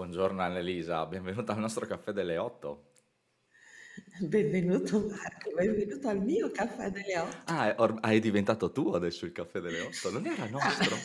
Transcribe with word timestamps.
Buongiorno 0.00 0.42
Annelisa, 0.42 1.06
benvenuta 1.06 1.54
al 1.54 1.58
nostro 1.58 1.86
caffè 1.86 2.12
delle 2.12 2.36
8. 2.36 2.90
Benvenuto 4.20 5.06
Marco, 5.08 5.50
benvenuto 5.54 6.08
al 6.08 6.22
mio 6.22 6.50
caffè 6.50 6.90
delle 6.90 7.18
8. 7.18 7.36
Ah, 7.46 7.68
è, 7.74 7.80
or- 7.80 7.96
ah, 8.02 8.10
è 8.12 8.18
diventato 8.18 8.72
tuo 8.72 8.92
adesso 8.92 9.24
il 9.24 9.32
caffè 9.32 9.58
delle 9.60 9.80
8, 9.80 10.10
non 10.10 10.26
era 10.26 10.42
Ah. 10.42 10.48
nostro? 10.50 10.96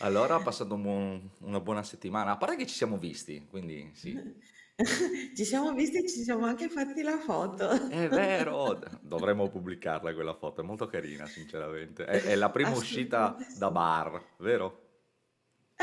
Allora, 0.00 0.34
ha 0.34 0.42
passato 0.42 0.74
un 0.74 0.82
buon- 0.82 1.30
una 1.38 1.60
buona 1.60 1.82
settimana, 1.82 2.32
a 2.32 2.36
parte 2.36 2.56
che 2.56 2.66
ci 2.66 2.74
siamo 2.74 2.98
visti, 2.98 3.46
quindi 3.48 3.90
sì. 3.94 4.12
Ci 5.36 5.44
siamo 5.44 5.72
visti 5.72 5.98
e 5.98 6.08
ci 6.08 6.22
siamo 6.22 6.46
anche 6.46 6.68
fatti 6.68 7.02
la 7.02 7.18
foto. 7.18 7.88
È 7.88 8.08
vero, 8.08 8.80
dovremmo 9.00 9.48
pubblicarla 9.48 10.12
quella 10.12 10.34
foto, 10.34 10.62
è 10.62 10.64
molto 10.64 10.86
carina, 10.86 11.28
sinceramente. 11.28 12.04
È, 12.04 12.22
è 12.22 12.34
la 12.34 12.50
prima 12.50 12.74
uscita 12.74 13.36
Assolutamente 13.36 13.58
da 13.58 13.66
sì. 13.66 13.72
bar, 13.72 14.24
vero? 14.38 14.83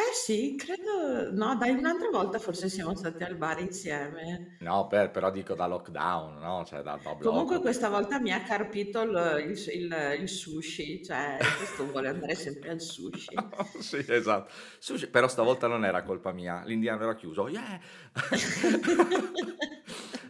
Eh 0.10 0.14
sì, 0.14 0.56
credo... 0.58 1.32
No, 1.32 1.56
dai, 1.56 1.72
un'altra 1.72 2.10
volta 2.10 2.40
forse 2.40 2.68
siamo 2.70 2.94
stati 2.96 3.24
al 3.24 3.36
bar 3.38 3.60
insieme. 3.60 4.42
No, 4.60 4.88
per- 4.88 5.12
però 5.12 5.30
dico 5.30 5.56
da 5.56 5.68
lockdown, 5.68 6.38
no? 6.40 6.64
Cioè 6.66 6.82
da, 6.84 6.96
da 6.98 7.16
Comunque 7.20 7.60
blocco. 7.60 7.62
questa 7.62 7.90
volta 7.90 8.20
mi 8.20 8.32
ha 8.32 8.42
carpito 8.44 9.02
il, 9.02 9.44
il- 9.48 9.56
il- 9.76 10.18
il 10.22 10.28
sushi, 10.30 11.02
cioè 11.02 11.54
questo 11.56 11.86
vuole 11.90 12.10
andare 12.10 12.36
sempre 12.36 12.70
al 12.72 12.82
sushi. 12.82 13.50
Sì, 13.80 14.04
esatto. 14.08 14.52
Sushi, 14.80 15.08
però 15.08 15.28
stavolta 15.28 15.68
non 15.68 15.86
era 15.86 16.04
colpa 16.04 16.32
mia, 16.32 16.64
l'indiano 16.66 17.04
era 17.04 17.16
chiuso. 17.16 17.48
Yeah! 17.48 17.80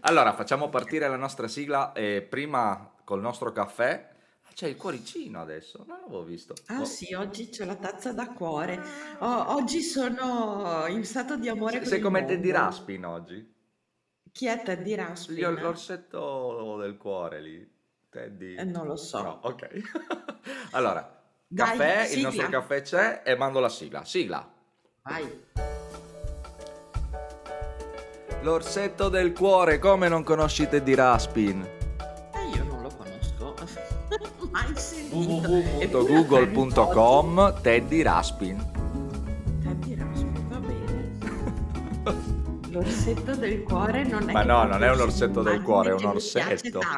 Allora, 0.01 0.33
facciamo 0.33 0.69
partire 0.69 1.07
la 1.07 1.15
nostra 1.15 1.47
sigla 1.47 1.91
e 1.93 2.25
prima 2.27 2.91
col 3.03 3.21
nostro 3.21 3.51
caffè. 3.51 4.09
C'è 4.53 4.67
il 4.67 4.77
cuoricino 4.77 5.41
adesso, 5.41 5.83
non 5.87 5.99
l'avevo 6.01 6.23
visto. 6.23 6.53
Ah 6.67 6.81
Oh. 6.81 6.85
sì, 6.85 7.13
oggi 7.13 7.49
c'ho 7.49 7.65
la 7.65 7.75
tazza 7.75 8.11
da 8.13 8.27
cuore. 8.27 8.79
Oh, 9.19 9.55
oggi 9.55 9.81
sono 9.81 10.85
in 10.87 11.03
stato 11.03 11.35
di 11.37 11.49
amore 11.49 11.79
Se- 11.79 11.85
Sei 11.85 11.99
come 11.99 12.25
Teddy. 12.25 12.51
Raspin 12.51 13.05
oggi? 13.05 13.53
Chi 14.31 14.45
è 14.47 14.61
Teddy 14.61 14.93
Raspin? 14.95 15.53
l'orsetto 15.55 16.77
del 16.79 16.97
cuore 16.97 17.41
lì. 17.41 17.79
Teddy. 18.09 18.55
Eh, 18.55 18.63
non 18.65 18.83
lo 18.83 18.89
No, 18.93 18.95
so. 18.97 19.39
ok. 19.43 19.67
Allora, 20.71 21.21
Dai, 21.47 21.65
caffè, 21.77 22.07
il 22.13 22.21
nostro 22.21 22.43
sigla. 22.43 22.59
caffè 22.59 22.81
c'è 22.81 23.21
e 23.25 23.35
mando 23.35 23.59
la 23.59 23.69
sigla. 23.69 24.03
Sigla. 24.05 24.53
Vai. 25.03 25.49
L'orsetto 28.41 29.09
del 29.09 29.33
cuore, 29.33 29.79
come 29.79 30.07
non 30.07 30.23
conosci 30.23 30.67
Teddy 30.67 30.93
Raspin? 30.95 31.79
Mai 34.51 34.73
sentito. 34.75 35.49
Www.google.com 35.99 37.61
Teddy 37.61 38.01
Raspin. 38.01 38.57
Teddy 39.63 39.95
Raspin, 39.95 40.47
va 40.49 40.59
bene. 40.59 41.19
L'orsetto 42.71 43.35
del 43.35 43.63
cuore 43.63 44.03
non 44.03 44.29
è 44.29 44.33
Ma 44.33 44.43
no, 44.43 44.63
non 44.65 44.83
è 44.83 44.91
un 44.91 44.99
orsetto 44.99 45.41
del 45.41 45.61
cuore, 45.61 45.91
è 45.91 45.93
un 45.93 46.05
orsetto. 46.05 46.79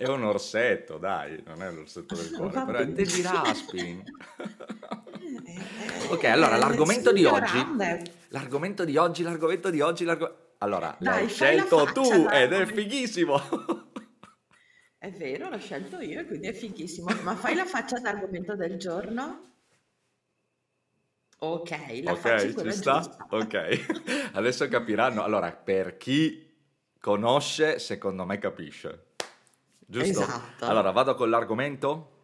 È 0.00 0.06
un 0.08 0.24
orsetto, 0.24 0.96
dai, 0.96 1.42
non 1.46 1.62
è 1.62 1.70
l'orsetto 1.70 2.14
del 2.14 2.30
cuore, 2.32 2.52
Va 2.54 2.64
però 2.64 2.78
è 2.78 2.90
Teddy. 2.90 3.20
Raspin. 3.22 4.02
Ok, 6.08 6.24
allora 6.24 6.56
eh, 6.56 6.58
l'argomento 6.58 7.12
di 7.12 7.24
oggi, 7.24 7.64
l'argomento 8.28 8.84
di 8.84 8.96
oggi, 8.96 9.22
l'argomento 9.22 9.70
di 9.70 9.80
oggi, 9.80 10.04
l'argo- 10.04 10.54
allora, 10.58 10.96
l'hai 11.00 11.14
Dai, 11.14 11.22
la 11.24 11.28
scelto 11.28 11.78
faccia 11.78 11.92
tu 11.92 12.26
ed 12.30 12.52
è 12.52 12.66
fighissimo. 12.66 13.40
È 15.02 15.10
vero, 15.10 15.48
l'ho 15.48 15.58
scelto 15.58 15.98
io, 16.00 16.26
quindi 16.26 16.48
è 16.48 16.52
fighissimo. 16.52 17.08
Ma 17.22 17.34
fai 17.34 17.54
la 17.54 17.64
faccia 17.64 17.98
d'argomento 17.98 18.54
del 18.54 18.76
giorno? 18.76 19.48
Ok, 21.38 21.70
la 22.02 22.14
faccia 22.16 22.44
Ok, 22.48 22.62
ci 22.64 22.70
sta? 22.72 22.98
giusta. 23.00 23.26
Ok, 23.30 23.86
adesso 24.34 24.68
capiranno. 24.68 25.22
Allora, 25.22 25.52
per 25.52 25.96
chi 25.96 26.46
conosce, 27.00 27.78
secondo 27.78 28.26
me 28.26 28.36
capisce. 28.36 29.14
Giusto? 29.78 30.20
Esatto. 30.20 30.66
Allora, 30.66 30.90
vado 30.90 31.14
con 31.14 31.30
l'argomento? 31.30 32.18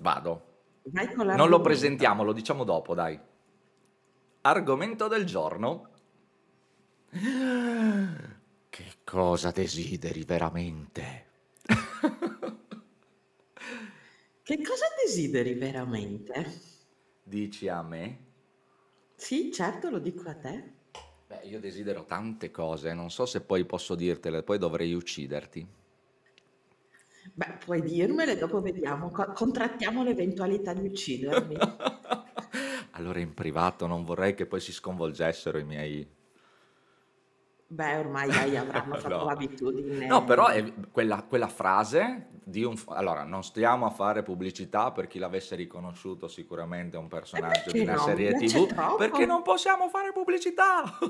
Vado. 0.00 0.62
Vai 0.82 1.06
con 1.06 1.18
Non 1.18 1.26
lo 1.26 1.58
l'argomento. 1.58 1.60
presentiamo, 1.60 2.24
lo 2.24 2.32
diciamo 2.32 2.64
dopo, 2.64 2.94
dai. 2.94 3.16
Argomento 4.40 5.06
del 5.06 5.24
giorno. 5.24 5.90
Che 8.72 8.92
cosa 9.04 9.50
desideri 9.52 10.24
veramente? 10.24 11.31
Che 14.52 14.60
cosa 14.60 14.84
desideri 15.02 15.54
veramente? 15.54 16.60
Dici 17.22 17.68
a 17.68 17.80
me? 17.80 18.18
Sì, 19.16 19.50
certo, 19.50 19.88
lo 19.88 19.98
dico 19.98 20.28
a 20.28 20.34
te. 20.34 20.72
Beh, 21.26 21.40
io 21.44 21.58
desidero 21.58 22.04
tante 22.04 22.50
cose, 22.50 22.92
non 22.92 23.10
so 23.10 23.24
se 23.24 23.40
poi 23.40 23.64
posso 23.64 23.94
dirtele, 23.94 24.42
poi 24.42 24.58
dovrei 24.58 24.92
ucciderti. 24.92 25.66
Beh, 27.32 27.56
puoi 27.64 27.80
dirmele, 27.80 28.36
dopo 28.36 28.60
vediamo. 28.60 29.08
Co- 29.10 29.32
contrattiamo 29.32 30.02
l'eventualità 30.02 30.74
di 30.74 30.86
uccidermi. 30.86 31.56
Allora 32.92 33.20
in 33.20 33.32
privato 33.32 33.86
non 33.86 34.04
vorrei 34.04 34.34
che 34.34 34.44
poi 34.44 34.60
si 34.60 34.70
sconvolgessero 34.70 35.56
i 35.56 35.64
miei... 35.64 36.06
Beh, 37.72 37.96
ormai 37.96 38.28
dai, 38.28 38.54
avranno 38.54 38.96
fatto 39.00 39.16
No. 39.16 39.24
l'abitudine. 39.24 40.06
No, 40.06 40.24
però 40.24 40.48
è 40.48 40.72
quella, 40.90 41.22
quella 41.22 41.48
frase 41.48 42.28
di 42.44 42.64
un... 42.64 42.76
Allora, 42.88 43.24
non 43.24 43.42
stiamo 43.42 43.86
a 43.86 43.90
fare 43.90 44.22
pubblicità 44.22 44.92
per 44.92 45.06
chi 45.06 45.18
l'avesse 45.18 45.56
riconosciuto 45.56 46.28
sicuramente 46.28 46.98
un 46.98 47.08
personaggio 47.08 47.70
di 47.70 47.80
una 47.80 47.94
no? 47.94 48.02
serie 48.02 48.34
TV, 48.34 48.96
perché 48.98 49.24
non 49.24 49.40
possiamo 49.42 49.88
fare 49.88 50.12
pubblicità. 50.12 50.98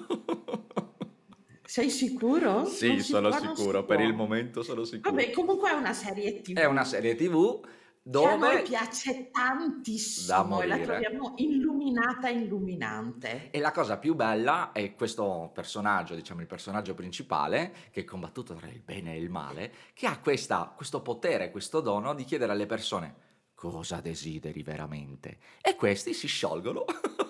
Sei 1.64 1.90
sicuro? 1.90 2.64
Sì, 2.66 3.00
sono 3.00 3.32
sicuro, 3.32 3.84
per 3.84 4.00
il 4.00 4.14
momento 4.14 4.62
sono 4.62 4.84
sicuro. 4.84 5.10
Vabbè, 5.10 5.30
comunque 5.30 5.70
è 5.70 5.72
una 5.72 5.94
serie 5.94 6.42
TV 6.42 6.56
È 6.58 6.66
una 6.66 6.84
serie 6.84 7.14
TV 7.16 7.60
che 8.02 8.24
a 8.26 8.36
noi 8.36 8.38
dove... 8.38 8.62
piace 8.62 9.30
tantissimo 9.30 10.60
e 10.60 10.66
la 10.66 10.78
troviamo 10.78 11.34
illuminata 11.36 12.28
e 12.28 12.32
illuminante. 12.32 13.50
E 13.50 13.60
la 13.60 13.70
cosa 13.70 13.98
più 13.98 14.14
bella 14.14 14.72
è 14.72 14.94
questo 14.94 15.50
personaggio, 15.54 16.14
diciamo 16.14 16.40
il 16.40 16.46
personaggio 16.46 16.94
principale, 16.94 17.72
che 17.90 18.00
è 18.00 18.04
combattuto 18.04 18.54
tra 18.54 18.68
il 18.68 18.80
bene 18.80 19.14
e 19.14 19.18
il 19.18 19.30
male, 19.30 19.72
che 19.94 20.06
ha 20.06 20.18
questa- 20.18 20.72
questo 20.74 21.00
potere, 21.00 21.50
questo 21.50 21.80
dono 21.80 22.14
di 22.14 22.24
chiedere 22.24 22.52
alle 22.52 22.66
persone 22.66 23.30
cosa 23.62 24.00
desideri 24.00 24.64
veramente. 24.64 25.38
E 25.60 25.76
questi 25.76 26.12
si 26.14 26.26
sciolgono 26.26 26.84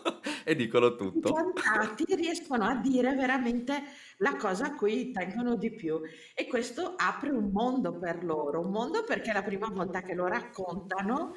e 0.45 0.55
dicono 0.55 0.95
tutto. 0.97 1.29
Incantati 1.29 2.15
riescono 2.15 2.65
a 2.65 2.77
dire 2.77 3.15
veramente 3.15 3.83
la 4.19 4.37
cosa 4.37 4.67
a 4.67 4.75
cui 4.75 5.11
tengono 5.11 5.57
di 5.57 5.73
più 5.73 6.01
e 6.35 6.47
questo 6.47 6.95
apre 6.97 7.31
un 7.31 7.51
mondo 7.53 7.99
per 7.99 8.25
loro, 8.25 8.61
un 8.61 8.71
mondo 8.71 9.05
perché 9.05 9.31
è 9.31 9.35
la 9.35 9.43
prima 9.43 9.69
volta 9.69 10.03
che 10.03 10.15
lo 10.15 10.27
raccontano 10.27 11.35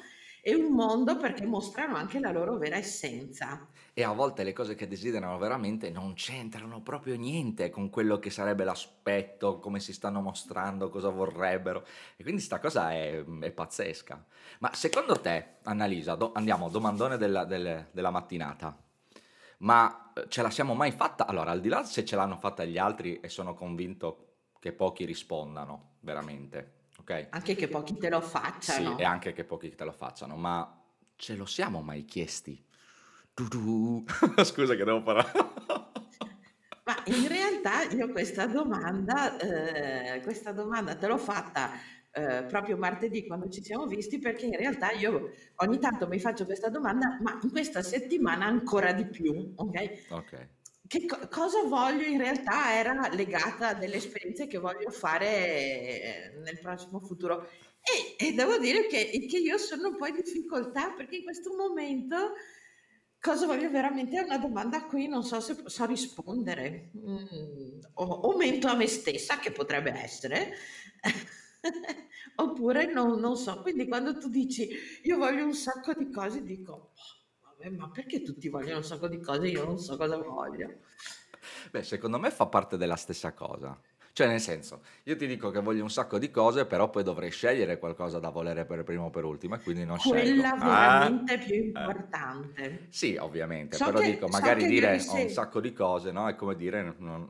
e 0.48 0.54
un 0.54 0.72
mondo 0.72 1.16
perché 1.16 1.44
mostrano 1.44 1.96
anche 1.96 2.20
la 2.20 2.30
loro 2.30 2.56
vera 2.56 2.76
essenza. 2.76 3.66
E 3.92 4.04
a 4.04 4.12
volte 4.12 4.44
le 4.44 4.52
cose 4.52 4.76
che 4.76 4.86
desiderano 4.86 5.38
veramente 5.38 5.90
non 5.90 6.14
c'entrano 6.14 6.82
proprio 6.82 7.16
niente 7.16 7.68
con 7.68 7.90
quello 7.90 8.20
che 8.20 8.30
sarebbe 8.30 8.62
l'aspetto, 8.62 9.58
come 9.58 9.80
si 9.80 9.92
stanno 9.92 10.20
mostrando, 10.20 10.88
cosa 10.88 11.08
vorrebbero. 11.08 11.84
E 12.16 12.22
quindi 12.22 12.40
sta 12.40 12.60
cosa 12.60 12.92
è, 12.92 13.24
è 13.40 13.50
pazzesca. 13.50 14.24
Ma 14.60 14.72
secondo 14.72 15.20
te, 15.20 15.56
Annalisa, 15.64 16.14
do- 16.14 16.30
andiamo, 16.32 16.68
domandone 16.68 17.16
della, 17.16 17.44
del- 17.44 17.88
della 17.90 18.10
mattinata, 18.10 18.76
ma 19.58 20.12
eh, 20.14 20.26
ce 20.28 20.42
la 20.42 20.50
siamo 20.50 20.74
mai 20.74 20.92
fatta? 20.92 21.26
Allora, 21.26 21.50
al 21.50 21.60
di 21.60 21.68
là 21.68 21.84
se 21.84 22.04
ce 22.04 22.16
l'hanno 22.16 22.36
fatta 22.36 22.64
gli 22.64 22.78
altri 22.78 23.20
e 23.20 23.28
sono 23.28 23.54
convinto 23.54 24.22
che 24.58 24.72
pochi 24.72 25.04
rispondano, 25.04 25.96
veramente, 26.00 26.88
ok? 26.98 27.28
Anche 27.30 27.54
che 27.54 27.68
pochi 27.68 27.96
te 27.98 28.08
lo 28.08 28.20
Sì, 28.20 28.28
facciano. 28.28 28.98
e 28.98 29.04
anche 29.04 29.32
che 29.32 29.44
pochi 29.44 29.74
te 29.74 29.84
lo 29.84 29.92
facciano, 29.92 30.36
ma 30.36 30.82
ce 31.16 31.36
lo 31.36 31.46
siamo 31.46 31.82
mai 31.82 32.04
chiesti? 32.04 32.64
Du-du. 33.34 34.04
Scusa 34.44 34.74
che 34.74 34.84
devo 34.84 35.02
parlare. 35.02 35.32
Ma 36.84 36.94
in 37.06 37.26
realtà 37.26 37.82
io 37.82 38.10
questa 38.10 38.46
domanda, 38.46 39.36
eh, 39.38 40.20
questa 40.22 40.52
domanda 40.52 40.94
te 40.94 41.06
l'ho 41.08 41.18
fatta 41.18 41.70
eh, 42.16 42.44
proprio 42.44 42.78
martedì 42.78 43.26
quando 43.26 43.50
ci 43.50 43.62
siamo 43.62 43.86
visti, 43.86 44.18
perché 44.18 44.46
in 44.46 44.56
realtà 44.56 44.90
io 44.92 45.32
ogni 45.56 45.78
tanto 45.78 46.08
mi 46.08 46.18
faccio 46.18 46.46
questa 46.46 46.70
domanda, 46.70 47.18
ma 47.20 47.38
in 47.42 47.50
questa 47.50 47.82
settimana 47.82 48.46
ancora 48.46 48.92
di 48.92 49.04
più, 49.04 49.52
ok? 49.54 50.04
Ok. 50.08 50.48
Che 50.88 51.04
co- 51.04 51.28
cosa 51.28 51.62
voglio 51.64 52.06
in 52.06 52.16
realtà 52.16 52.74
era 52.74 53.08
legata 53.12 53.68
a 53.68 53.74
delle 53.74 53.96
esperienze 53.96 54.46
che 54.46 54.56
voglio 54.56 54.90
fare 54.90 55.26
eh, 55.26 56.32
nel 56.42 56.58
prossimo 56.58 57.00
futuro. 57.00 57.48
E, 57.82 58.26
e 58.28 58.32
devo 58.32 58.56
dire 58.56 58.86
che, 58.86 59.26
che 59.28 59.38
io 59.38 59.58
sono 59.58 59.88
un 59.88 59.96
po' 59.96 60.06
in 60.06 60.14
difficoltà 60.14 60.92
perché 60.92 61.16
in 61.16 61.24
questo 61.24 61.54
momento 61.54 62.32
cosa 63.20 63.44
voglio 63.44 63.68
veramente 63.70 64.16
è 64.16 64.22
una 64.22 64.38
domanda 64.38 64.78
a 64.78 64.86
cui 64.86 65.06
non 65.06 65.22
so 65.22 65.40
se 65.40 65.54
so 65.66 65.84
rispondere. 65.84 66.92
Mm, 66.96 67.80
o, 67.94 68.04
o 68.04 68.36
mento 68.38 68.68
a 68.68 68.74
me 68.74 68.86
stessa, 68.86 69.38
che 69.38 69.52
potrebbe 69.52 69.90
essere. 69.92 70.54
Oppure 72.36 72.92
non 72.92 73.18
non 73.20 73.36
so, 73.36 73.60
quindi 73.62 73.86
quando 73.88 74.16
tu 74.18 74.28
dici: 74.28 74.68
"Io 75.04 75.16
voglio 75.16 75.44
un 75.44 75.54
sacco 75.54 75.92
di 75.94 76.10
cose", 76.10 76.42
dico: 76.42 76.92
"Boh, 76.94 77.48
vabbè, 77.58 77.70
ma 77.76 77.90
perché 77.90 78.22
tutti 78.22 78.48
vogliono 78.48 78.78
un 78.78 78.84
sacco 78.84 79.08
di 79.08 79.20
cose 79.20 79.48
io 79.48 79.64
non 79.64 79.78
so 79.78 79.96
cosa 79.96 80.16
voglio?" 80.18 80.80
Beh, 81.70 81.82
secondo 81.82 82.18
me 82.18 82.30
fa 82.30 82.46
parte 82.46 82.76
della 82.76 82.96
stessa 82.96 83.32
cosa. 83.34 83.78
Cioè, 84.12 84.26
nel 84.26 84.40
senso, 84.40 84.82
io 85.04 85.16
ti 85.16 85.26
dico 85.26 85.50
che 85.50 85.60
voglio 85.60 85.82
un 85.82 85.90
sacco 85.90 86.18
di 86.18 86.30
cose, 86.30 86.66
però 86.66 86.88
poi 86.90 87.02
dovrei 87.02 87.30
scegliere 87.30 87.78
qualcosa 87.78 88.18
da 88.18 88.30
volere 88.30 88.64
per 88.64 88.82
primo 88.82 89.06
o 89.06 89.10
per 89.10 89.24
ultimo 89.24 89.54
e 89.56 89.60
quindi 89.60 89.84
non 89.84 89.98
scelgo. 89.98 90.48
Quella 90.48 90.54
Ah, 90.58 91.12
veramente 91.12 91.38
più 91.38 91.54
eh. 91.74 91.94
importante. 91.94 92.92
Sì, 92.92 93.16
ovviamente, 93.16 93.80
So 93.80 93.82
però 93.82 94.00
che 94.00 94.02
dico, 94.02 94.28
so 94.28 94.54
magari 94.56 94.64
che 94.64 94.66
dire 94.66 95.04
ho 95.08 95.20
un 95.20 95.28
se 95.28 95.30
sacco 95.30 95.60
di 95.60 95.72
cose, 95.72 96.12
no? 96.12 96.28
È 96.28 96.34
come 96.36 96.56
dire 96.56 96.94
non, 96.98 97.28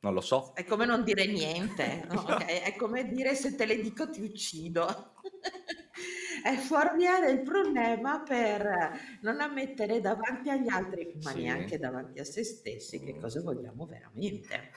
non 0.00 0.14
lo 0.14 0.20
so. 0.20 0.52
È 0.52 0.64
come 0.64 0.86
non 0.86 1.04
dire 1.04 1.26
niente, 1.26 2.02
no, 2.06 2.24
okay, 2.26 2.60
è 2.60 2.74
come 2.74 3.06
dire: 3.06 3.34
"Se 3.34 3.54
te 3.54 3.64
le 3.66 3.78
dico 3.78 4.08
ti 4.10 4.22
uccido." 4.22 4.86
È 6.42 6.54
fuorviare 6.56 7.30
il 7.30 7.42
problema 7.42 8.22
per 8.22 8.90
non 9.20 9.40
ammettere 9.40 10.00
davanti 10.00 10.50
agli 10.50 10.68
altri, 10.68 11.16
ma 11.22 11.32
Sì, 11.32 11.40
neanche 11.40 11.78
davanti 11.78 12.18
a 12.20 12.24
se 12.24 12.44
stessi, 12.44 13.00
che 13.02 13.16
cosa 13.16 13.40
vogliamo 13.40 13.86
veramente. 13.86 14.70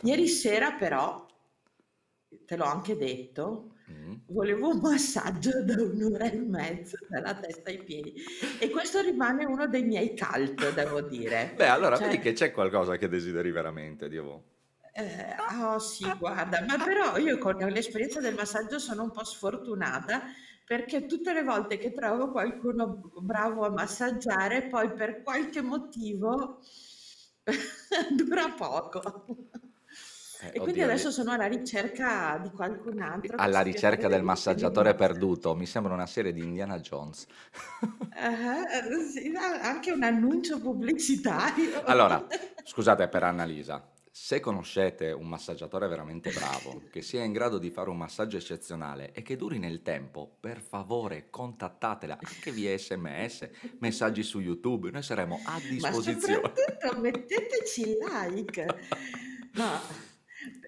Ieri 0.00 0.28
assolutamente. 0.28 0.28
sera 0.28 0.74
però, 0.74 1.26
te 2.46 2.56
l'ho 2.56 2.64
anche 2.64 2.96
detto, 2.96 3.68
Mm. 3.90 4.14
volevo 4.28 4.68
un 4.68 4.78
massaggio 4.78 5.50
da 5.64 5.74
1 5.82 6.06
ora 6.06 6.30
e 6.30 6.36
mezzo, 6.38 6.96
dalla 7.08 7.34
testa 7.34 7.68
ai 7.70 7.82
piedi 7.82 8.14
e 8.60 8.70
questo 8.70 9.00
rimane 9.00 9.44
uno 9.44 9.66
dei 9.66 9.82
miei 9.82 10.16
cult, 10.16 10.72
devo 10.72 11.00
dire. 11.02 11.52
Beh, 11.56 11.66
allora 11.66 11.96
vedi 11.96 12.14
Cioè 12.14 12.22
che 12.22 12.32
c'è 12.32 12.52
qualcosa 12.52 12.96
che 12.96 13.08
desideri 13.08 13.50
veramente, 13.50 14.08
Dio. 14.08 14.44
Ehm, 14.94 15.62
oh 15.62 15.78
sì, 15.78 16.04
guarda, 16.18 16.64
ma 16.66 16.76
però 16.82 17.16
io 17.16 17.38
con 17.38 17.56
l'esperienza 17.56 18.20
del 18.20 18.34
massaggio 18.34 18.78
sono 18.78 19.02
un 19.04 19.10
po' 19.10 19.24
sfortunata 19.24 20.22
perché 20.64 21.06
tutte 21.06 21.32
le 21.32 21.42
volte 21.42 21.78
che 21.78 21.92
trovo 21.92 22.30
qualcuno 22.30 23.00
bravo 23.20 23.64
a 23.64 23.70
massaggiare, 23.70 24.68
poi 24.68 24.92
per 24.92 25.22
qualche 25.22 25.60
motivo 25.62 26.60
dura 28.16 28.50
poco. 28.50 29.24
Eh, 30.42 30.50
E 30.54 30.58
quindi 30.60 30.82
adesso 30.82 31.10
sono 31.10 31.30
alla 31.32 31.46
ricerca 31.46 32.38
di 32.42 32.50
qualcun 32.50 33.00
altro 33.00 33.36
che 33.36 33.42
alla 33.42 33.60
ricerca 33.60 34.08
del 34.08 34.22
massaggiatore 34.24 34.94
perduto, 34.94 35.54
mi 35.54 35.66
sembra 35.66 35.92
una 35.94 36.06
serie 36.06 36.32
di 36.32 36.40
Indiana 36.42 36.80
Jones. 36.80 37.26
Ah-ah, 38.14 38.62
eh, 38.78 39.04
sì, 39.04 39.32
anche 39.36 39.92
un 39.92 40.02
annuncio 40.02 40.58
pubblicitario. 40.60 41.82
Allora, 41.92 42.26
scusate 42.64 43.06
per 43.08 43.22
Annalisa, 43.22 43.88
se 44.10 44.40
conoscete 44.40 45.12
un 45.12 45.28
massaggiatore 45.28 45.86
veramente 45.86 46.30
bravo, 46.32 46.82
che 46.90 47.02
sia 47.02 47.22
in 47.22 47.32
grado 47.32 47.58
di 47.58 47.70
fare 47.70 47.90
un 47.90 47.96
massaggio 47.96 48.36
eccezionale 48.36 49.12
e 49.12 49.22
che 49.22 49.36
duri 49.36 49.58
nel 49.58 49.82
tempo, 49.82 50.36
per 50.40 50.60
favore 50.60 51.28
contattatela 51.30 52.18
anche 52.20 52.50
via 52.50 52.76
SMS, 52.76 53.48
messaggi 53.78 54.22
su 54.22 54.40
YouTube, 54.40 54.90
noi 54.90 55.02
saremo 55.02 55.40
a 55.44 55.52
Ma 55.52 55.58
disposizione. 55.68 56.34
soprattutto 56.34 57.00
metteteci 57.00 57.96
like. 58.00 58.66
No, 59.54 59.78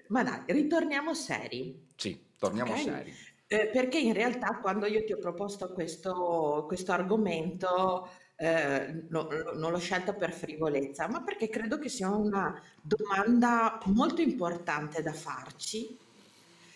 ma 0.09 0.23
dai, 0.23 0.41
ritorniamo 0.47 1.13
seri, 1.13 1.87
Sì, 1.97 2.17
torniamo 2.37 2.75
ok? 2.75 2.77
seri. 2.77 3.17
Eh, 3.47 3.69
perché 3.71 3.99
in 3.99 4.13
realtà 4.13 4.57
quando 4.59 4.85
io 4.87 5.03
ti 5.03 5.13
ho 5.13 5.19
proposto 5.19 5.71
questo, 5.71 6.63
questo 6.67 6.91
argomento 6.91 8.09
eh, 8.37 9.05
no- 9.09 9.27
no- 9.29 9.51
non 9.53 9.71
l'ho 9.71 9.77
scelta 9.79 10.13
per 10.13 10.33
frivolezza, 10.33 11.07
ma 11.07 11.23
perché 11.23 11.47
credo 11.49 11.77
che 11.79 11.89
sia 11.89 12.09
una 12.09 12.59
domanda 12.81 13.79
molto 13.85 14.21
importante 14.21 15.01
da 15.03 15.13
farci, 15.13 15.97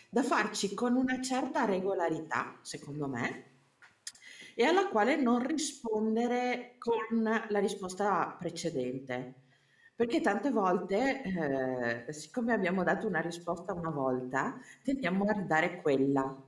da 0.10 0.24
farci 0.24 0.74
con 0.74 0.96
una 0.96 1.22
certa 1.22 1.66
regolarità, 1.66 2.60
secondo 2.62 3.08
me, 3.08 3.46
e 4.56 4.64
alla 4.66 4.88
quale 4.90 5.16
non 5.16 5.46
rispondere 5.46 6.76
con 6.78 7.24
la 7.24 7.60
risposta 7.60 8.36
precedente. 8.40 9.36
Perché 10.00 10.22
tante 10.22 10.50
volte, 10.50 12.06
eh, 12.08 12.14
siccome 12.14 12.54
abbiamo 12.54 12.86
dato 12.86 13.06
una 13.06 13.20
risposta 13.20 13.74
una 13.74 13.90
volta, 13.90 14.58
tendiamo 14.82 15.26
a 15.26 15.34
ridare 15.34 15.82
quella. 15.82 16.42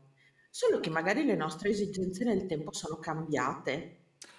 Solo 0.49 0.79
che 0.79 0.89
magari 0.89 1.25
le 1.25 1.35
nostre 1.35 1.71
esigenze 1.71 2.23
nel 2.23 2.45
tempo 2.45 2.71
sono 2.71 2.95
cambiate. 2.95 3.97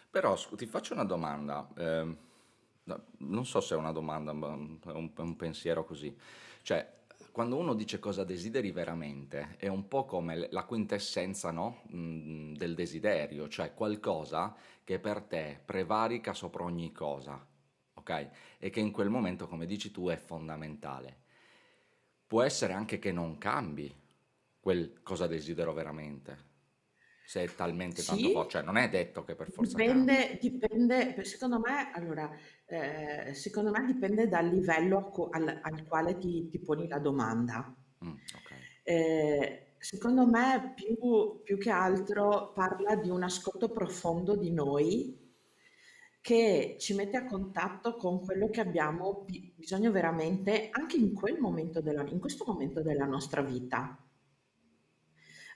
Però 0.08 0.34
scu- 0.34 0.56
ti 0.56 0.64
faccio 0.64 0.94
una 0.94 1.04
domanda, 1.04 1.68
no, 1.74 3.04
non 3.18 3.44
so 3.44 3.60
se 3.60 3.74
è 3.74 3.76
una 3.76 3.92
domanda, 3.92 4.32
ma 4.32 4.46
è 4.46 4.90
un, 4.92 5.10
un 5.14 5.36
pensiero 5.36 5.84
così. 5.84 6.16
Cioè, 6.62 7.00
quando 7.32 7.56
uno 7.56 7.74
dice 7.74 7.98
cosa 7.98 8.24
desideri 8.24 8.70
veramente, 8.72 9.56
è 9.58 9.68
un 9.68 9.88
po' 9.88 10.06
come 10.06 10.48
la 10.50 10.64
quintessenza, 10.64 11.50
no? 11.50 11.82
Mm, 11.94 12.54
del 12.54 12.74
desiderio, 12.74 13.46
cioè 13.48 13.74
qualcosa 13.74 14.56
che 14.82 14.98
per 14.98 15.20
te 15.20 15.60
prevarica 15.62 16.32
sopra 16.32 16.64
ogni 16.64 16.92
cosa, 16.92 17.46
ok? 17.94 18.30
E 18.58 18.70
che 18.70 18.80
in 18.80 18.90
quel 18.92 19.08
momento, 19.10 19.48
come 19.48 19.66
dici 19.66 19.90
tu, 19.90 20.08
è 20.08 20.16
fondamentale. 20.16 21.20
Può 22.26 22.42
essere 22.42 22.72
anche 22.72 22.98
che 22.98 23.12
non 23.12 23.38
cambi 23.38 23.94
quel 24.60 25.02
cosa 25.02 25.26
desidero 25.26 25.72
veramente, 25.72 26.38
se 27.24 27.42
è 27.44 27.54
talmente 27.54 28.02
tanto 28.02 28.28
Sì, 28.28 28.32
forte, 28.32 28.50
cioè 28.52 28.62
non 28.62 28.76
è 28.76 28.88
detto 28.88 29.24
che 29.24 29.34
per 29.36 29.48
forza 29.48 29.78
dipende, 29.78 30.38
dipende, 30.40 31.24
secondo 31.24 31.58
me, 31.60 31.90
allora, 31.92 32.30
eh, 32.66 33.32
secondo 33.34 33.70
me 33.70 33.84
dipende 33.86 34.28
dal 34.28 34.48
livello 34.48 35.10
al, 35.30 35.60
al 35.62 35.84
quale 35.86 36.18
ti, 36.18 36.48
ti 36.48 36.58
poni 36.58 36.88
la 36.88 36.98
domanda. 36.98 37.74
Mm, 38.04 38.18
ok. 38.34 38.50
Eh, 38.82 39.74
secondo 39.78 40.26
me, 40.26 40.72
più, 40.74 41.42
più 41.42 41.58
che 41.58 41.70
altro 41.70 42.52
parla 42.52 42.96
di 42.96 43.10
un 43.10 43.22
ascolto 43.22 43.70
profondo 43.70 44.36
di 44.36 44.50
noi 44.52 45.21
che 46.22 46.76
ci 46.78 46.94
mette 46.94 47.18
a 47.18 47.26
contatto 47.26 47.96
con 47.96 48.24
quello 48.24 48.48
che 48.48 48.60
abbiamo 48.62 49.24
bi- 49.26 49.52
bisogno 49.54 49.90
veramente 49.90 50.68
anche 50.70 50.96
in 50.96 51.12
quel 51.12 51.38
momento 51.38 51.82
della, 51.82 52.02
in 52.08 52.18
questo 52.20 52.44
momento 52.46 52.80
della 52.82 53.04
nostra 53.04 53.42
vita. 53.42 53.98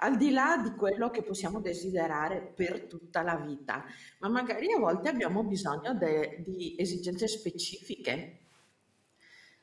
Al 0.01 0.17
di 0.17 0.31
là 0.31 0.59
di 0.63 0.71
quello 0.75 1.11
che 1.11 1.23
possiamo 1.23 1.61
desiderare 1.61 2.41
per 2.55 2.83
tutta 2.87 3.23
la 3.23 3.37
vita, 3.37 3.85
ma 4.21 4.29
magari 4.29 4.73
a 4.73 4.79
volte 4.79 5.09
abbiamo 5.09 5.43
bisogno 5.45 5.95
de- 5.95 6.43
di 6.47 6.77
esigenze 6.79 7.27
specifiche. 7.29 8.41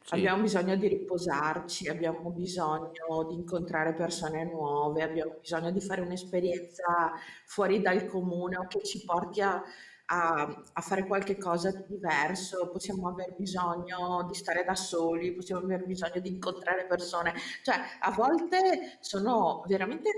Sì, 0.05 0.15
Abbiamo 0.15 0.41
bisogno 0.43 0.75
di 0.75 0.87
riposarci, 0.89 1.87
abbiamo 1.87 2.29
bisogno 2.31 3.25
di 3.29 3.35
incontrare 3.35 3.93
persone 3.93 4.43
nuove, 4.43 5.01
abbiamo 5.01 5.37
bisogno 5.39 5.71
di 5.71 5.79
fare 5.81 6.01
un'esperienza 6.01 7.13
fuori 7.45 7.81
dal 7.81 8.05
comune 8.07 8.57
o 8.57 8.67
che 8.67 8.83
ci 8.83 9.03
porti 9.05 9.41
a, 9.41 9.63
a- 10.05 10.63
a 10.73 10.81
fare 10.81 11.05
qualche 11.07 11.37
cosa 11.37 11.71
di 11.71 11.83
diverso, 11.87 12.69
possiamo 12.71 13.07
aver 13.09 13.35
bisogno 13.37 14.25
di 14.27 14.33
stare 14.35 14.63
da 14.63 14.75
soli, 14.75 15.33
possiamo 15.33 15.61
aver 15.63 15.85
bisogno 15.85 16.19
di 16.19 16.29
incontrare 16.29 16.85
persone. 16.85 17.33
Cioè, 17.63 17.75
a 18.01 18.11
volte 18.11 18.97
sono 19.01 19.63
veramente, 19.67 20.09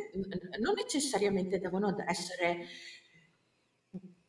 non 0.60 0.74
necessariamente 0.76 1.60
devono 1.60 1.96
essere 2.08 2.66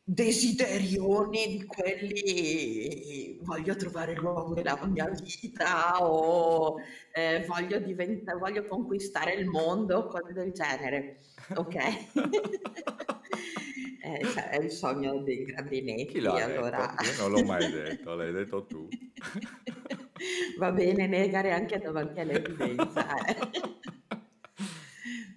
desiderioni 0.09 1.57
di 1.57 1.65
quelli 1.65 3.39
voglio 3.41 3.75
trovare 3.75 4.13
l'uomo 4.15 4.53
della 4.53 4.79
mia 4.85 5.09
vita 5.09 6.01
o 6.01 6.79
eh, 7.13 7.43
voglio 7.45 7.77
diventa- 7.79 8.37
voglio 8.37 8.63
conquistare 8.65 9.33
il 9.33 9.47
mondo, 9.47 10.07
cose 10.07 10.31
del 10.33 10.51
genere. 10.53 11.19
Ok? 11.55 11.75
Eh, 13.99 14.23
cioè, 14.25 14.49
è 14.51 14.63
il 14.63 14.71
sogno 14.71 15.21
dei 15.21 15.43
chi 15.43 15.51
grandinetti, 15.51 16.19
l'ha 16.21 16.41
allora. 16.45 16.95
detto? 16.97 17.03
Io 17.03 17.27
non 17.27 17.31
l'ho 17.31 17.43
mai 17.45 17.67
detto, 17.69 18.15
l'hai 18.15 18.31
detto 18.31 18.65
tu. 18.65 18.87
Va 20.57 20.71
bene, 20.71 21.07
negare 21.07 21.51
anche 21.51 21.77
davanti 21.79 22.21
all'evidenza. 22.21 23.05
eh. 23.25 23.35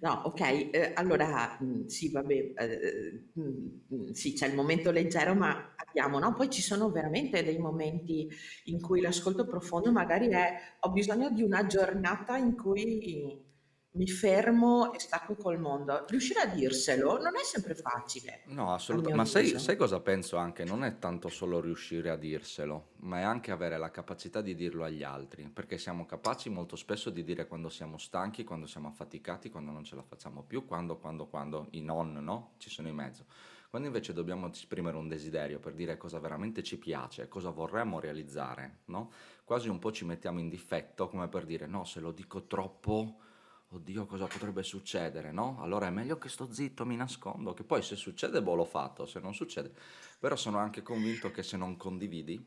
No, 0.03 0.23
okay, 0.25 0.71
ehm, 0.73 0.93
allora, 0.95 1.59
mhmm, 1.61 1.85
sì 1.87 2.11
vabbè, 2.11 2.35
ehm, 2.57 3.31
mhmm, 3.35 3.81
mhmm, 3.89 4.11
sì, 4.13 4.33
c'è 4.33 4.47
il 4.49 4.55
momento 4.55 4.91
leggero, 4.91 5.35
ma 5.35 5.75
abbiamo 5.77 6.19
no, 6.19 6.33
poi 6.35 6.49
ci 6.49 6.63
sono 6.63 6.91
veramente 6.91 7.43
dei 7.45 7.59
momenti 7.59 8.27
in 8.65 8.81
cui 8.81 9.03
l'ascolto 9.03 9.47
profondo 9.47 9.93
magari 9.93 10.29
è: 10.31 10.55
ho 10.81 10.91
bisogno 10.93 11.29
di 11.31 11.43
una 11.43 11.67
giornata 11.67 12.39
in 12.39 12.57
cui 12.57 13.45
mi 13.93 14.07
fermo 14.07 14.93
e 14.93 15.01
stacco 15.01 15.35
col 15.35 15.59
mondo. 15.59 16.05
Riuscire 16.09 16.41
a 16.41 16.47
dirselo 16.47 17.21
non 17.21 17.37
è 17.37 17.43
sempre 17.43 17.75
facile, 17.75 18.43
No, 18.47 18.71
a 18.71 18.75
assoluta 18.75 19.09
mio 19.09 19.17
ma 19.17 19.25
sai 19.25 19.59
sai 19.59 19.77
cosa 19.77 20.01
penso 20.01 20.37
anche? 20.37 20.65
Non 20.65 20.85
è 20.85 20.99
tanto 20.99 21.29
solo 21.29 21.61
riuscire 21.61 22.11
a 22.11 22.17
dirselo, 22.17 22.91
ma 23.01 23.19
è 23.19 23.23
anche 23.23 23.51
avere 23.51 23.79
la 23.79 23.91
capacità 23.91 24.41
di 24.41 24.55
dirlo 24.55 24.85
agli 24.85 25.03
altri, 25.03 25.49
perché 25.49 25.77
siamo 25.77 26.07
capaci 26.07 26.51
molto 26.51 26.77
spesso 26.77 27.11
di 27.11 27.25
dire 27.25 27.47
quando 27.47 27.69
siamo 27.69 27.99
stanchi, 27.99 28.45
quando 28.45 28.67
siamo 28.67 28.89
affaticati, 28.89 29.51
quando 29.51 29.73
non 29.73 29.85
ce 29.85 29.97
la 29.97 30.03
facciamo 30.03 30.43
più, 30.43 30.65
quando, 30.67 30.97
quando, 30.97 31.27
quando, 31.27 31.67
i 31.71 31.81
non, 31.81 32.13
no? 32.13 32.53
Ci 32.59 32.71
sono 32.71 32.89
in 32.89 32.95
mezzo. 32.95 33.25
Quando 33.71 33.87
invece 33.87 34.13
dobbiamo 34.13 34.49
esprimere 34.51 34.97
un 34.97 35.07
desiderio 35.07 35.61
per 35.61 35.75
dire 35.75 35.97
cosa 35.97 36.19
veramente 36.19 36.63
ci 36.65 36.77
piace, 36.77 37.29
cosa 37.29 37.51
vorremmo 37.51 38.01
realizzare, 38.01 38.79
no? 38.87 39.13
Quasi 39.45 39.69
un 39.69 39.79
po' 39.79 39.93
ci 39.93 40.05
mettiamo 40.05 40.41
in 40.41 40.49
difetto 40.49 41.09
come 41.09 41.29
per 41.29 41.45
dire 41.45 41.67
no, 41.67 41.85
se 41.85 42.01
lo 42.01 42.11
dico 42.11 42.47
troppo 42.47 43.29
oddio 43.71 44.07
cosa 44.07 44.27
potrebbe 44.27 44.63
succedere, 44.63 45.33
no? 45.33 45.61
Allora 45.61 45.87
è 45.87 45.91
meglio 45.91 46.19
che 46.19 46.29
sto 46.29 46.53
zitto, 46.53 46.85
mi 46.87 46.97
nascondo, 46.97 47.55
che 47.55 47.65
poi 47.65 47.83
se 47.83 47.97
succede, 47.97 48.43
boh, 48.43 48.55
l'ho 48.55 48.65
fatto, 48.65 49.07
se 49.07 49.21
non 49.21 49.35
succede. 49.35 49.73
Però 50.19 50.37
sono 50.37 50.59
anche 50.59 50.83
convinto 50.83 51.31
che 51.31 51.43
se 51.43 51.57
non 51.57 51.77
condividi 51.77 52.45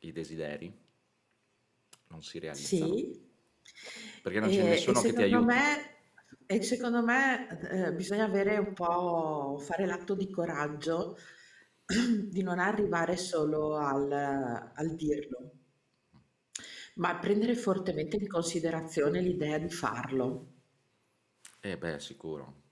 i 0.00 0.12
desideri, 0.12 0.72
non 2.08 2.22
si 2.22 2.38
realizzano. 2.38 2.96
Sì. 2.96 3.26
Perché 4.22 4.40
non 4.40 4.50
c'è 4.50 4.62
E, 4.62 4.92
e 4.92 4.92
nessuno 4.92 5.02
che 5.02 5.12
ti 5.12 5.22
aiuti. 5.22 5.50
me, 5.50 5.96
e 6.46 6.62
secondo 6.62 7.02
me 7.02 7.48
eh, 7.70 7.92
bisogna 7.94 8.24
avere 8.24 8.56
un 8.58 8.72
po', 8.72 9.58
fare 9.60 9.86
l'atto 9.86 10.14
di 10.14 10.30
coraggio 10.30 11.16
di 11.86 12.42
non 12.42 12.58
arrivare 12.58 13.16
solo 13.16 13.76
al, 13.76 14.10
al 14.12 14.94
dirlo, 14.96 15.52
ma 16.98 17.16
prendere 17.16 17.54
fortemente 17.54 18.16
in 18.16 18.28
considerazione 18.28 19.20
l'idea 19.20 19.58
di 19.58 19.70
farlo. 19.70 20.46
Eh 21.60 21.76
beh, 21.76 21.98
sicuro. 22.00 22.66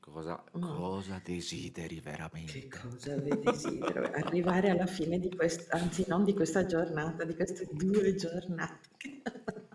Cosa, 0.00 0.42
Mm. 0.58 0.62
cosa 0.62 1.20
desideri 1.24 1.96
Che 1.96 2.00
veramente? 2.00 2.68
cosa 2.68 3.16
ve 3.20 3.38
desidero? 3.38 4.10
Arrivare 4.12 4.70
alla 4.70 4.86
fine 4.86 5.18
di 5.20 5.34
questa, 5.34 5.76
anzi 5.78 6.04
non 6.08 6.24
di 6.24 6.34
questa 6.34 6.66
giornata, 6.66 7.24
di 7.24 7.34
queste 7.34 7.68
due 7.70 8.14
giornate. 8.14 8.88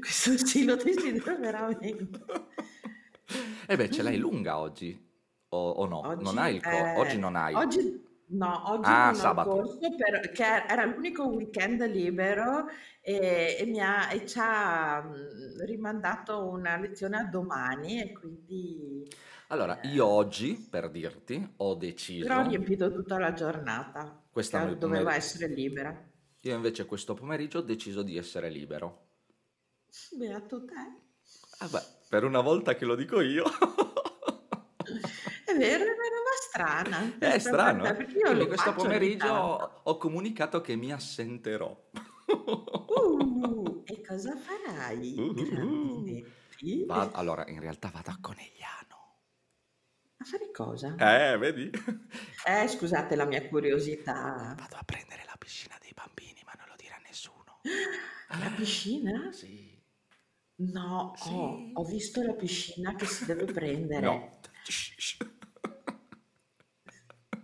Questo 0.00 0.36
sì 0.44 0.64
lo 0.64 0.74
desidero 0.76 1.36
veramente. 1.38 2.24
Eh 3.68 3.76
beh, 3.76 3.90
ce 3.90 4.02
l'hai 4.02 4.18
lunga 4.18 4.58
oggi? 4.58 5.00
O, 5.50 5.70
o 5.70 5.86
no? 5.86 6.14
Non 6.20 6.38
hai 6.38 6.56
Oggi, 6.56 6.56
il 6.56 6.62
co- 6.62 7.00
Oggi 7.00 7.14
eh, 7.14 7.18
non 7.18 7.36
hai. 7.36 7.54
oggi 7.54 8.05
no, 8.28 8.70
oggi 8.72 8.96
Ah, 9.00 9.12
non 9.12 9.20
ho 9.20 9.34
sabato. 9.34 9.40
corso 9.40 9.78
perché 9.96 10.44
era 10.68 10.84
l'unico 10.84 11.24
weekend 11.28 11.82
libero 11.86 12.66
e, 13.00 13.56
e 13.58 13.64
mi 13.66 13.80
ha, 13.80 14.10
e 14.12 14.26
ci 14.26 14.38
ha 14.40 15.02
mm, 15.02 15.60
rimandato 15.64 16.46
una 16.48 16.76
lezione 16.78 17.18
a 17.18 17.24
domani 17.24 18.00
e 18.02 18.12
quindi 18.12 19.08
Allora, 19.48 19.80
io 19.82 20.06
eh, 20.06 20.06
oggi, 20.06 20.54
per 20.70 20.88
dirti, 20.88 21.54
ho 21.56 21.74
però 22.18 22.40
ho 22.40 22.42
deciso, 22.42 22.48
riempito 22.48 22.92
tutta 22.92 23.16
la 23.18 23.32
giornata 23.32 24.22
quest'anno 24.30 24.68
che 24.68 24.74
il 24.74 24.78
doveva 24.78 25.14
essere 25.14 25.48
libera. 25.48 25.96
io 26.40 26.54
invece 26.54 26.86
questo 26.86 27.12
pomeriggio 27.12 27.58
ho 27.58 27.62
deciso 27.62 28.02
di 28.02 28.16
essere 28.16 28.48
libero. 28.48 29.08
Beato 30.18 30.56
te. 30.68 30.82
Ah 31.58 31.68
beh, 31.68 31.82
per 32.08 32.24
una 32.24 32.40
volta 32.40 32.74
che 32.76 32.84
lo 32.84 32.94
dico 32.94 33.20
io. 33.20 33.44
È 35.44 35.52
vero, 35.56 35.84
è 35.84 35.86
roba 35.86 36.02
strana 36.56 36.98
È 37.18 37.38
per 37.40 37.40
strano, 37.40 37.84
eh? 37.86 37.94
perché 37.94 38.18
io 38.18 38.26
Quindi 38.26 38.46
questo 38.46 38.72
pomeriggio 38.72 39.28
ho 39.82 39.96
comunicato 39.98 40.60
che 40.60 40.76
mi 40.76 40.92
assenterò. 40.92 41.76
Uh, 42.88 43.82
e 43.86 44.00
cosa 44.02 44.34
farai, 44.36 45.14
Uh, 45.18 45.32
uh? 45.32 46.84
Va- 46.86 47.10
allora, 47.14 47.46
in 47.48 47.60
realtà 47.60 47.90
vado 47.92 48.10
a 48.10 48.18
Conegliano. 48.20 49.18
A 50.20 50.24
fare 50.24 50.50
cosa? 50.50 50.90
Eh, 50.98 51.36
vedi? 51.38 51.70
Eh, 52.46 52.66
scusate 52.68 53.14
la 53.16 53.24
mia 53.26 53.46
curiosità. 53.48 54.54
Vado 54.56 54.76
a 54.76 54.82
prendere 54.84 55.24
la 55.26 55.36
piscina 55.38 55.76
dei 55.80 55.92
bambini, 55.94 56.42
ma 56.44 56.52
non 56.56 56.66
lo 56.68 56.74
dirà 56.76 56.96
nessuno. 57.06 57.60
Alla 58.28 58.46
Eh, 58.46 58.54
piscina? 58.54 59.32
sì, 59.32 59.82
No, 60.58 61.12
oh, 61.18 61.70
sì. 61.70 61.72
ho 61.72 61.84
visto 61.84 62.22
la 62.22 62.34
piscina 62.34 62.94
che 62.94 63.06
si 63.06 63.24
deve 63.24 63.46
No. 64.00 64.14
prendere. 64.16 64.40
Shh. 64.42 64.45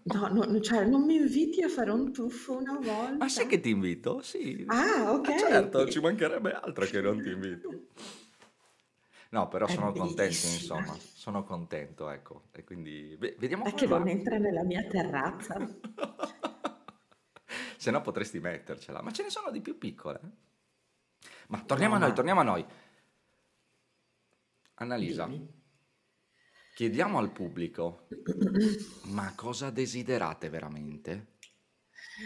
No, 0.04 0.28
no, 0.28 0.60
cioè 0.60 0.84
non 0.84 1.04
mi 1.04 1.16
inviti 1.16 1.62
a 1.62 1.68
fare 1.68 1.90
un 1.90 2.12
tuffo 2.12 2.56
una 2.56 2.72
Ma 3.18 3.28
sai 3.28 3.36
volta? 3.36 3.46
che 3.46 3.60
ti 3.60 3.70
invito? 3.70 4.20
Sì. 4.22 4.64
Ah, 4.68 5.12
ok. 5.14 5.28
Ah, 5.28 5.36
certo, 5.36 5.88
ci 5.88 6.00
mancherebbe 6.00 6.52
altro 6.52 6.86
che 6.88 7.00
non 7.00 7.20
ti 7.22 7.30
invito. 7.30 7.68
No, 9.30 9.48
però 9.48 9.64
È 9.64 9.66
sono 9.66 9.94
contento, 9.94 10.46
bellissima. 10.46 10.48
insomma, 10.48 10.96
sono 11.12 11.42
contento, 11.42 12.10
ecco. 12.10 12.42
E 12.52 12.64
quindi 12.64 13.16
ve- 13.18 13.34
vediamo 13.38 13.64
È 13.64 13.68
come 13.68 13.74
che 13.74 13.86
non 13.86 14.08
entra 14.08 14.36
nella 14.36 14.62
mia 14.62 14.84
terrazza. 14.84 15.56
Se 17.78 17.90
no 17.90 18.00
potresti 18.00 18.38
mettercela, 18.40 19.02
ma 19.02 19.10
ce 19.12 19.22
ne 19.24 19.30
sono 19.30 19.50
di 19.50 19.60
più 19.60 19.76
piccole. 19.78 20.20
Ma 21.48 21.62
torniamo 21.64 21.92
No, 21.92 21.94
a 21.94 21.98
noi, 21.98 22.10
ma 22.10 22.12
torniamo 22.12 22.40
a 22.40 22.44
noi. 22.44 22.64
Annalisa, 24.76 25.06
dimmi. 25.06 25.48
Chiediamo 26.82 27.18
al 27.18 27.30
pubblico, 27.30 28.08
ma 29.14 29.34
cosa 29.36 29.70
desiderate 29.70 30.48
veramente? 30.48 31.36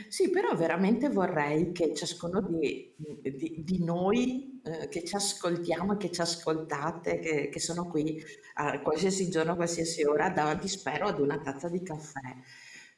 Sì, 0.09 0.31
però 0.31 0.55
veramente 0.57 1.09
vorrei 1.11 1.71
che 1.73 1.95
ciascuno 1.95 2.41
di, 2.41 2.95
di- 2.97 3.63
di 3.65 3.85
noi 3.85 4.61
eh, 4.65 4.89
che 4.89 5.05
ci 5.05 5.15
ascoltiamo 5.15 5.95
e 5.95 5.97
che 5.99 6.11
ci 6.11 6.21
ascoltate, 6.23 7.19
che, 7.21 7.49
che 7.51 7.61
sono 7.61 7.87
qui 7.89 8.23
a 8.55 8.81
qualsiasi 8.81 9.29
giorno, 9.29 9.53
a 9.53 9.57
qualsiasi 9.57 10.03
ora, 10.05 10.31
davanti 10.31 10.69
spero 10.69 11.07
ad 11.07 11.21
una 11.21 11.39
tazza 11.41 11.69
di 11.69 11.83
caffè, 11.83 12.21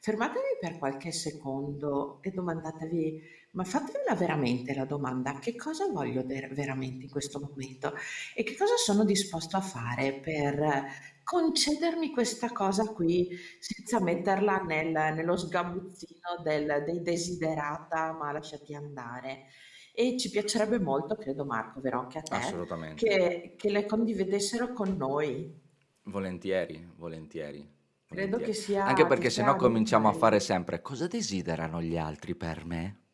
fermatevi 0.01 0.57
per 0.59 0.77
qualche 0.77 1.11
secondo 1.11 2.19
e 2.21 2.31
domandatevi, 2.31 3.21
ma 3.51 3.63
fatevela 3.63 4.15
veramente 4.15 4.73
la 4.73 4.85
domanda, 4.85 5.37
che 5.39 5.55
cosa 5.55 5.87
voglio 5.87 6.25
ver- 6.25 6.53
veramente 6.53 7.03
in 7.05 7.09
questo 7.09 7.39
momento 7.39 7.93
e 8.35 8.43
che 8.43 8.55
cosa 8.55 8.75
sono 8.77 9.03
disposto 9.03 9.57
a 9.57 9.61
fare 9.61 10.13
per 10.13 10.85
concedermi 11.29 12.11
questa 12.11 12.51
cosa 12.51 12.85
qui 12.91 13.29
senza 13.59 14.01
metterla 14.01 14.57
nel 14.63 14.91
nello 14.91 15.37
sgabuzzino 15.37 16.41
del 16.41 16.83
dei 16.85 17.01
desiderata, 17.03 18.13
ma 18.13 18.31
lasciati 18.31 18.73
andare. 18.73 19.45
E 19.93 20.17
ci 20.17 20.29
piacerebbe 20.31 20.79
molto, 20.79 21.15
credo 21.15 21.45
Marco, 21.45 21.81
vero 21.81 21.99
anche 21.99 22.17
a 22.19 22.21
te, 22.23 22.35
Assolutamente. 22.35 23.05
che 23.05 23.53
che 23.55 23.69
le 23.69 23.85
condividessero 23.85 24.73
con 24.73 24.95
noi. 24.97 25.55
Volentieri, 26.03 26.91
volentieri, 26.97 27.59
Credo 28.07 28.39
che 28.39 28.53
volentieri. 28.53 28.53
sia 28.53 28.85
Anche 28.85 29.05
che 29.05 29.07
perché 29.07 29.29
se 29.29 29.41
sia 29.41 29.43
no 29.43 29.55
cominciamo 29.55 30.09
a 30.09 30.13
fare 30.13 30.39
sempre 30.39 30.81
cosa 30.81 31.07
desiderano 31.07 31.81
gli 31.81 31.97
altri 31.97 32.35
per 32.35 32.65
me? 32.65 33.08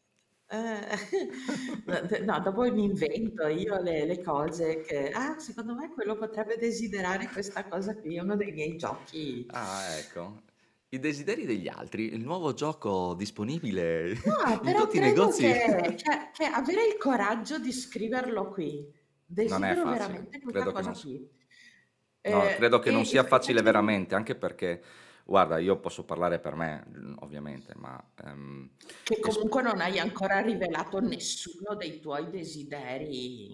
Eh, 0.50 0.96
no, 2.24 2.40
dopo 2.40 2.62
mi 2.72 2.84
invento 2.84 3.48
io 3.48 3.82
le 3.82 4.06
le 4.06 4.22
cose 4.22 4.82
che: 4.82 5.10
"Ah, 5.10 5.40
secondo 5.40 5.74
me 5.74 5.92
quello 5.92 6.16
potrebbe 6.18 6.58
desiderare 6.58 7.30
questa 7.32 7.68
cosa 7.68 7.96
qui", 8.00 8.18
è 8.18 8.22
uno 8.22 8.36
dei 8.36 8.52
miei 8.52 8.76
giochi 8.78 9.50
Ah, 9.50 9.98
ecco. 9.98 10.44
I 10.90 11.00
desideri 11.00 11.46
degli 11.46 11.68
altri, 11.68 12.14
il 12.14 12.24
nuovo 12.24 12.54
gioco 12.54 13.14
disponibile 13.16 14.14
No, 14.24 14.60
in 14.64 14.74
però 14.74 14.88
tutti 14.88 14.98
i 14.98 15.00
credo 15.00 15.00
negozi. 15.00 15.36
che, 15.36 15.96
cioè, 15.98 16.32
che 16.32 16.46
avere 16.46 16.88
il 16.88 16.98
coraggio 16.98 17.60
di 17.60 17.72
scriverlo 17.72 18.50
qui, 18.50 18.92
Non 19.44 19.64
è 19.64 19.74
desidero 19.74 19.86
facile, 19.86 20.28
veramente 20.28 20.40
questa 20.40 20.68
credo 20.68 20.72
che 20.74 20.82
cosa 20.82 20.84
non 20.84 20.94
sia. 20.96 21.08
qui. 21.08 21.30
No, 22.28 22.50
Eh, 22.50 22.56
credo 22.56 22.80
che 22.80 22.90
e, 22.90 22.92
non 22.92 23.06
e 23.06 23.06
sia 23.06 23.24
facile 23.24 23.62
veramente, 23.62 24.16
anche 24.16 24.36
perché, 24.36 24.82
guarda, 25.26 25.58
io 25.60 25.80
posso 25.80 26.06
parlare 26.06 26.40
per 26.40 26.56
me, 26.56 26.86
ovviamente, 27.20 27.74
ma 27.76 28.02
ehm, 28.24 28.70
che 29.04 29.20
es- 29.24 29.36
comunque 29.36 29.62
non 29.62 29.82
hai 29.82 30.00
ancora 30.00 30.40
rivelato 30.42 31.00
nessuno 31.00 31.76
dei 31.76 32.00
tuoi 32.00 32.30
desideri, 32.30 33.50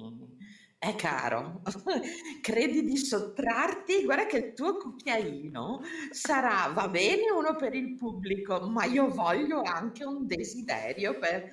è 0.78 0.96
caro. 0.96 1.62
Credi 2.42 2.84
di 2.84 2.98
sottrarti? 2.98 4.04
Guarda 4.04 4.26
che 4.26 4.38
il 4.38 4.54
tuo 4.54 4.78
cucchiaino 4.78 5.82
sarà, 6.12 6.72
va 6.74 6.88
bene 6.90 7.30
uno 7.32 7.56
per 7.56 7.74
il 7.76 7.96
pubblico, 7.96 8.60
ma 8.70 8.86
io 8.86 9.10
voglio 9.10 9.62
anche 9.62 10.04
un 10.04 10.26
desiderio 10.26 11.18
per 11.20 11.50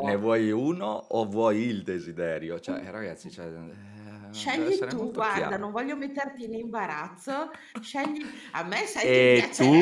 ne 0.00 0.16
tuo. 0.16 0.18
vuoi 0.18 0.50
uno 0.50 0.86
o 0.86 1.26
vuoi 1.26 1.62
il 1.66 1.82
desiderio? 1.82 2.58
Cioè, 2.60 2.90
ragazzi, 2.90 3.30
cioè, 3.30 3.46
eh, 3.46 4.03
Scegli 4.34 4.78
tu, 4.88 5.12
guarda, 5.12 5.34
chiaro. 5.48 5.56
non 5.58 5.70
voglio 5.70 5.96
metterti 5.96 6.44
in 6.44 6.54
imbarazzo. 6.54 7.50
Scegli, 7.80 8.24
a 8.52 8.62
me 8.64 8.84
sai 8.86 9.02
che 9.02 9.50
tu? 9.54 9.72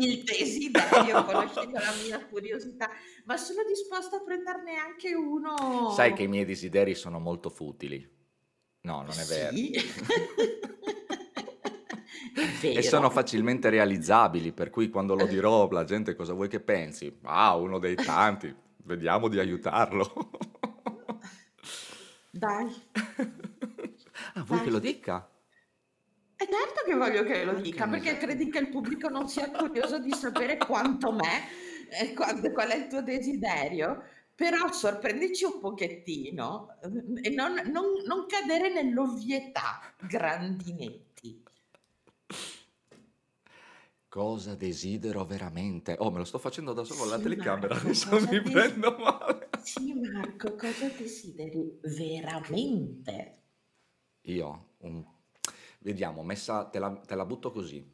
il 0.00 0.22
desiderio, 0.24 1.24
conoscendo 1.24 1.78
la 1.78 1.92
mia 2.04 2.24
curiosità, 2.26 2.90
ma 3.24 3.36
sono 3.36 3.62
disposta 3.66 4.16
a 4.16 4.20
prenderne 4.22 4.74
anche 4.76 5.10
Sai 5.94 6.12
che 6.12 6.22
i 6.22 6.26
uno. 6.26 6.34
miei 6.34 6.44
desideri 6.44 6.94
sono 6.94 7.18
molto 7.20 7.48
futili. 7.50 8.06
No, 8.82 9.02
non 9.02 9.18
è 9.18 9.24
vero. 9.24 9.54
Sì, 9.56 9.70
è 12.72 12.78
E 12.78 12.82
sono 12.82 13.02
vero. 13.08 13.14
facilmente 13.14 13.70
realizzabili, 13.70 14.52
per 14.52 14.70
cui 14.70 14.88
quando 14.90 15.14
lo 15.14 15.26
dirò, 15.26 15.68
la 15.70 15.84
gente 15.84 16.14
cosa 16.14 16.32
vuoi 16.32 16.48
che 16.48 16.60
pensi? 16.60 17.18
Ah, 17.22 17.54
uno 17.56 17.78
dei 17.78 17.94
tanti, 17.94 18.54
vediamo 18.84 19.28
di 19.28 19.38
aiutarlo. 19.38 20.30
Dai, 22.30 22.66
Ah, 24.34 24.42
vuoi 24.44 24.60
che 24.60 24.70
lo 24.70 24.78
dica? 24.78 25.28
È 26.36 26.44
certo 26.44 26.82
che 26.84 26.94
voglio 26.94 27.24
che 27.24 27.44
lo 27.44 27.54
dica, 27.54 27.88
perché 27.88 28.16
miseria. 28.16 28.18
credi 28.18 28.48
che 28.50 28.58
il 28.58 28.68
pubblico 28.68 29.08
non 29.08 29.28
sia 29.28 29.50
curioso 29.50 29.98
di 29.98 30.12
sapere 30.12 30.64
quanto 30.64 31.12
me, 31.12 31.48
eh, 31.88 32.12
qual 32.14 32.52
qual 32.52 32.68
è 32.70 32.76
il 32.76 32.86
tuo 32.88 33.02
desiderio? 33.02 34.02
Però 34.34 34.70
sorprendici 34.72 35.44
un 35.44 35.58
pochettino 35.60 36.68
eh, 36.82 37.28
e 37.28 37.30
non, 37.34 37.54
non, 37.70 37.84
non 38.06 38.26
cadere 38.26 38.72
nell'ovvietà, 38.72 39.94
Grandinetti. 40.00 41.42
Cosa 44.08 44.54
desidero 44.54 45.24
veramente? 45.26 45.96
Oh, 45.98 46.10
me 46.10 46.18
lo 46.18 46.24
sto 46.24 46.38
facendo 46.38 46.72
da 46.72 46.84
solo 46.84 47.02
alla 47.02 47.18
Sì, 47.18 47.18
telecamera, 47.18 47.74
Marco, 47.74 47.74
adesso 47.74 48.18
mi 48.30 48.40
desi- 48.42 48.50
prendo 48.50 48.96
male. 48.96 49.48
Sì, 49.56 49.94
Marco, 49.94 50.54
cosa 50.56 50.88
desideri 50.90 51.78
veramente? 51.82 53.43
Io, 54.24 54.74
un- 54.78 55.04
vediamo, 55.80 56.22
messa, 56.22 56.64
te 56.66 56.78
la, 56.78 56.90
te 56.96 57.14
la 57.14 57.24
butto 57.24 57.50
così, 57.50 57.84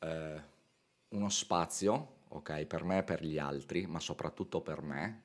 eh, 0.00 0.42
uno 1.08 1.28
spazio, 1.28 2.20
ok, 2.28 2.64
per 2.66 2.84
me 2.84 2.98
e 2.98 3.02
per 3.02 3.24
gli 3.24 3.38
altri, 3.38 3.86
ma 3.86 4.00
soprattutto 4.00 4.60
per 4.60 4.82
me, 4.82 5.22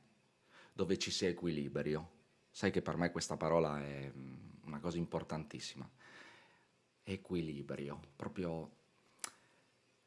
dove 0.74 0.98
ci 0.98 1.12
sia 1.12 1.30
equilibrio. 1.30 2.16
Sai 2.52 2.72
che 2.72 2.82
per 2.82 2.98
me 2.98 3.12
questa 3.12 3.38
parola 3.38 3.80
è 3.82 4.12
mm, 4.16 4.36
una 4.66 4.80
cosa 4.80 4.98
importantissima. 4.98 5.90
Equilibrio, 7.04 8.00
proprio 8.16 8.72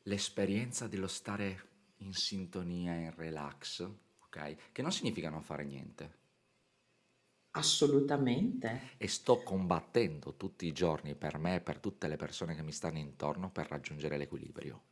l'esperienza 0.04 0.86
dello 0.86 1.06
stare 1.06 1.68
in 1.98 2.12
sintonia, 2.12 2.94
in 2.94 3.12
relax, 3.14 3.88
ok? 4.24 4.72
Che 4.72 4.82
non 4.82 4.92
significa 4.92 5.30
non 5.30 5.42
fare 5.42 5.64
niente. 5.64 6.18
Assolutamente. 7.52 8.68
E 8.96 9.08
sto 9.08 9.42
combattendo 9.42 10.36
tutti 10.36 10.64
i 10.64 10.72
giorni 10.72 11.16
per 11.16 11.38
me 11.38 11.56
e 11.56 11.60
per 11.60 11.80
tutte 11.80 12.06
le 12.06 12.14
persone 12.14 12.54
che 12.54 12.62
mi 12.62 12.70
stanno 12.70 12.98
intorno 12.98 13.50
per 13.50 13.66
raggiungere 13.66 14.16
l'equilibrio. 14.16 14.82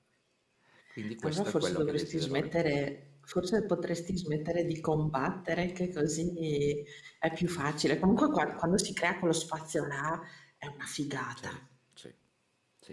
Quindi 0.88 1.16
Allora 1.20 1.44
questo 1.44 1.50
è 1.50 1.52
forse 1.52 1.56
quello 1.56 1.82
che 1.82 1.92
dovresti 1.92 1.94
desidero 1.94 2.36
raggiungere. 2.36 2.90
smettere, 2.90 3.18
forse 3.22 3.64
potresti 3.66 4.16
smettere 4.16 4.64
di 4.64 4.80
combattere, 4.80 5.70
che 5.72 5.92
così 5.92 6.82
è 7.20 7.32
più 7.32 7.46
facile. 7.48 7.98
Comunque 8.00 8.28
qua- 8.30 8.54
quando 8.54 8.78
si 8.78 8.92
crea 8.92 9.18
quello 9.18 9.32
spazio 9.34 9.86
là 9.86 10.20
è 10.56 10.66
una 10.66 10.86
figata. 10.86 11.50
sì, 11.50 11.77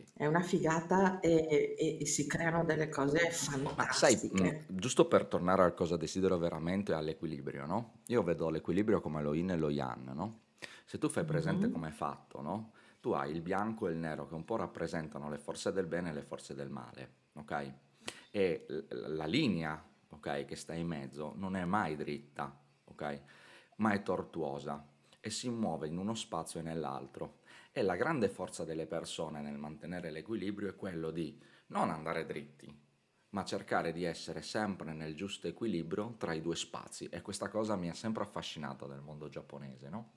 sì. 0.04 0.06
È 0.14 0.26
una 0.26 0.42
figata 0.42 1.20
e, 1.22 1.76
e- 1.78 1.98
e 2.02 2.06
si 2.06 2.28
creano 2.28 2.66
delle 2.66 2.90
cose 2.90 3.30
Ma 3.76 3.88
sai, 3.90 4.20
mh, 4.32 4.50
fantastiche. 4.50 4.66
giusto 4.68 5.08
per 5.08 5.26
tornare 5.26 5.64
al 5.64 5.74
cosa 5.74 5.98
desidero 5.98 6.38
veramente, 6.38 6.94
all'equilibrio, 6.94 7.66
no? 7.66 8.00
Io 8.08 8.24
vedo 8.24 8.50
l'equilibrio 8.50 9.02
come 9.02 9.22
lo 9.22 9.34
yin 9.34 9.52
e 9.52 9.58
lo 9.58 9.70
yang, 9.70 10.12
no? 10.12 10.42
Se 10.86 10.98
tu 10.98 11.10
fai 11.10 11.26
presente 11.26 11.68
Mhm. 11.68 11.70
come 11.70 11.90
è 11.90 11.92
fatto, 11.92 12.42
no? 12.42 12.72
Tu 13.02 13.12
hai 13.12 13.32
il 13.32 13.42
bianco 13.42 13.88
e 13.88 13.92
il 13.92 13.98
nero 13.98 14.28
che 14.28 14.34
un 14.36 14.46
po' 14.46 14.56
rappresentano 14.56 15.30
le 15.30 15.38
forze 15.38 15.72
del 15.72 15.86
bene 15.88 16.10
e 16.10 16.14
le 16.14 16.22
forze 16.24 16.56
del 16.56 16.70
male, 16.70 17.10
ok? 17.34 17.74
E 18.32 18.66
l- 18.68 19.16
la 19.16 19.26
linea, 19.26 19.84
ok, 20.10 20.46
che 20.46 20.56
sta 20.56 20.74
in 20.74 20.88
mezzo 20.88 21.34
non 21.36 21.56
è 21.56 21.66
mai 21.66 21.96
dritta, 21.96 22.56
ok? 22.86 23.22
Ma 23.78 23.92
è 23.94 24.02
tortuosa 24.04 24.86
e 25.20 25.30
si 25.30 25.50
muove 25.50 25.88
in 25.88 25.98
uno 25.98 26.14
spazio 26.16 26.60
e 26.60 26.64
nell'altro. 26.64 27.40
E 27.78 27.82
la 27.82 27.98
grande 27.98 28.30
forza 28.30 28.64
delle 28.64 28.86
persone 28.86 29.42
nel 29.42 29.58
mantenere 29.58 30.10
l'equilibrio 30.10 30.70
è 30.70 30.78
quello 30.78 31.12
di 31.12 31.38
non 31.68 31.90
andare 31.90 32.26
dritti, 32.26 32.74
ma 33.32 33.44
cercare 33.44 33.92
di 33.92 34.06
essere 34.06 34.42
sempre 34.42 34.94
nel 34.94 35.14
giusto 35.14 35.48
equilibrio 35.48 36.16
tra 36.18 36.32
i 36.32 36.40
due 36.40 36.56
spazi. 36.56 37.10
E 37.10 37.22
questa 37.22 37.50
cosa 37.50 37.76
mi 37.76 37.90
ha 37.90 37.94
sempre 37.94 38.24
affascinato 38.24 38.88
nel 38.88 39.02
mondo 39.02 39.28
giapponese, 39.28 39.90
no? 39.90 40.12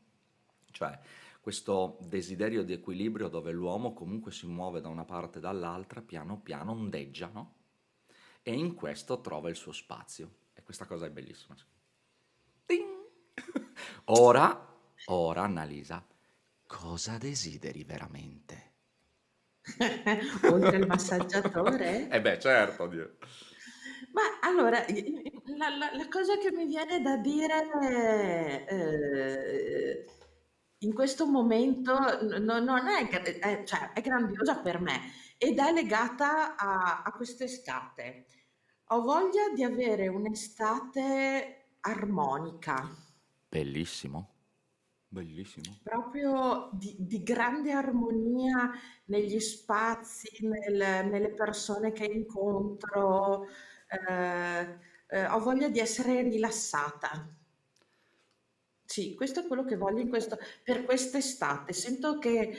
Cioè, 0.71 0.97
questo 1.41 1.99
desiderio 2.03 2.62
di 2.62 2.75
equilibrio 2.75 3.27
dove 3.27 3.50
l'uomo 3.50 3.93
comunque 3.93 4.31
si 4.31 4.47
muove 4.47 4.81
da 4.81 4.87
una 4.87 5.05
parte 5.05 5.38
e 5.38 5.41
dall'altra, 5.41 6.00
piano 6.00 6.38
piano 6.38 6.71
ondeggia, 6.71 7.27
no? 7.27 7.55
E 8.41 8.55
in 8.55 8.75
questo 8.75 9.21
trova 9.21 9.49
il 9.49 9.57
suo 9.57 9.73
spazio. 9.73 10.31
E 10.53 10.62
questa 10.62 10.87
cosa 10.87 11.07
è 11.07 11.11
bellissima. 11.11 11.57
Ding! 12.65 12.87
Ora, 14.11 14.77
ora, 15.07 15.43
Annalisa, 15.43 16.07
cosa 16.69 17.19
desideri 17.19 17.83
veramente? 17.83 18.75
Oltre 20.47 20.77
il 20.77 20.87
massaggiatore? 20.87 22.09
Eh 22.13 22.21
beh, 22.21 22.39
certo, 22.39 22.87
Dio. 22.87 23.17
Ma 24.13 24.23
allora, 24.43 24.85
la, 25.57 25.69
la- 25.71 25.93
la 25.95 26.09
cosa 26.09 26.37
che 26.39 26.51
mi 26.53 26.67
viene 26.67 27.01
da 27.01 27.17
dire 27.17 27.69
eh, 28.69 30.05
in 30.79 30.93
questo 30.95 31.27
momento 31.27 31.93
n- 32.23 32.43
no- 32.45 32.61
non 32.61 32.87
è, 32.89 33.07
gra- 33.07 33.65
cioè, 33.65 33.93
è 33.93 34.01
grandiosa 34.01 34.61
per 34.61 34.81
me 34.81 35.13
ed 35.39 35.59
è 35.59 35.73
legata 35.73 36.57
a, 36.57 37.03
a 37.05 37.13
quest'estate. 37.13 38.27
Ho 38.91 39.03
voglia 39.03 39.51
di 39.55 39.63
avere 39.65 40.09
un'estate 40.09 41.77
armonica, 41.81 42.89
Bellissimo, 43.50 44.38
bellissimo. 45.08 45.78
proprio 45.82 46.71
di, 46.73 46.94
di 46.99 47.23
grande 47.23 47.73
armonia 47.73 48.71
negli 49.06 49.40
spazi, 49.40 50.47
nel- 50.47 51.06
nelle 51.08 51.30
persone 51.30 51.92
che 51.92 52.04
incontro. 52.04 53.47
eh, 53.88 54.78
eh, 55.10 55.26
ho 55.26 55.38
voglia 55.40 55.68
di 55.71 55.78
essere 55.78 56.21
rilassata. 56.23 57.26
Sì, 58.84 59.14
questo 59.14 59.40
è 59.40 59.47
quello 59.47 59.64
che 59.64 59.76
voglio 59.76 60.00
in 60.00 60.08
questo, 60.08 60.38
per 60.64 60.84
quest'estate. 60.84 61.73
Sento 61.73 62.18
che 62.18 62.56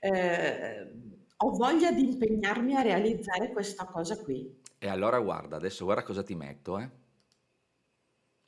eh, 0.00 0.92
ho 1.36 1.50
voglia 1.50 1.92
di 1.92 2.02
impegnarmi 2.02 2.74
a 2.76 2.82
realizzare 2.82 3.50
questa 3.52 3.84
cosa 3.86 4.16
qui. 4.22 4.60
E 4.78 4.88
allora 4.88 5.20
guarda, 5.20 5.56
adesso 5.56 5.84
guarda 5.84 6.02
cosa 6.02 6.22
ti 6.22 6.34
metto, 6.34 6.78
eh. 6.78 6.90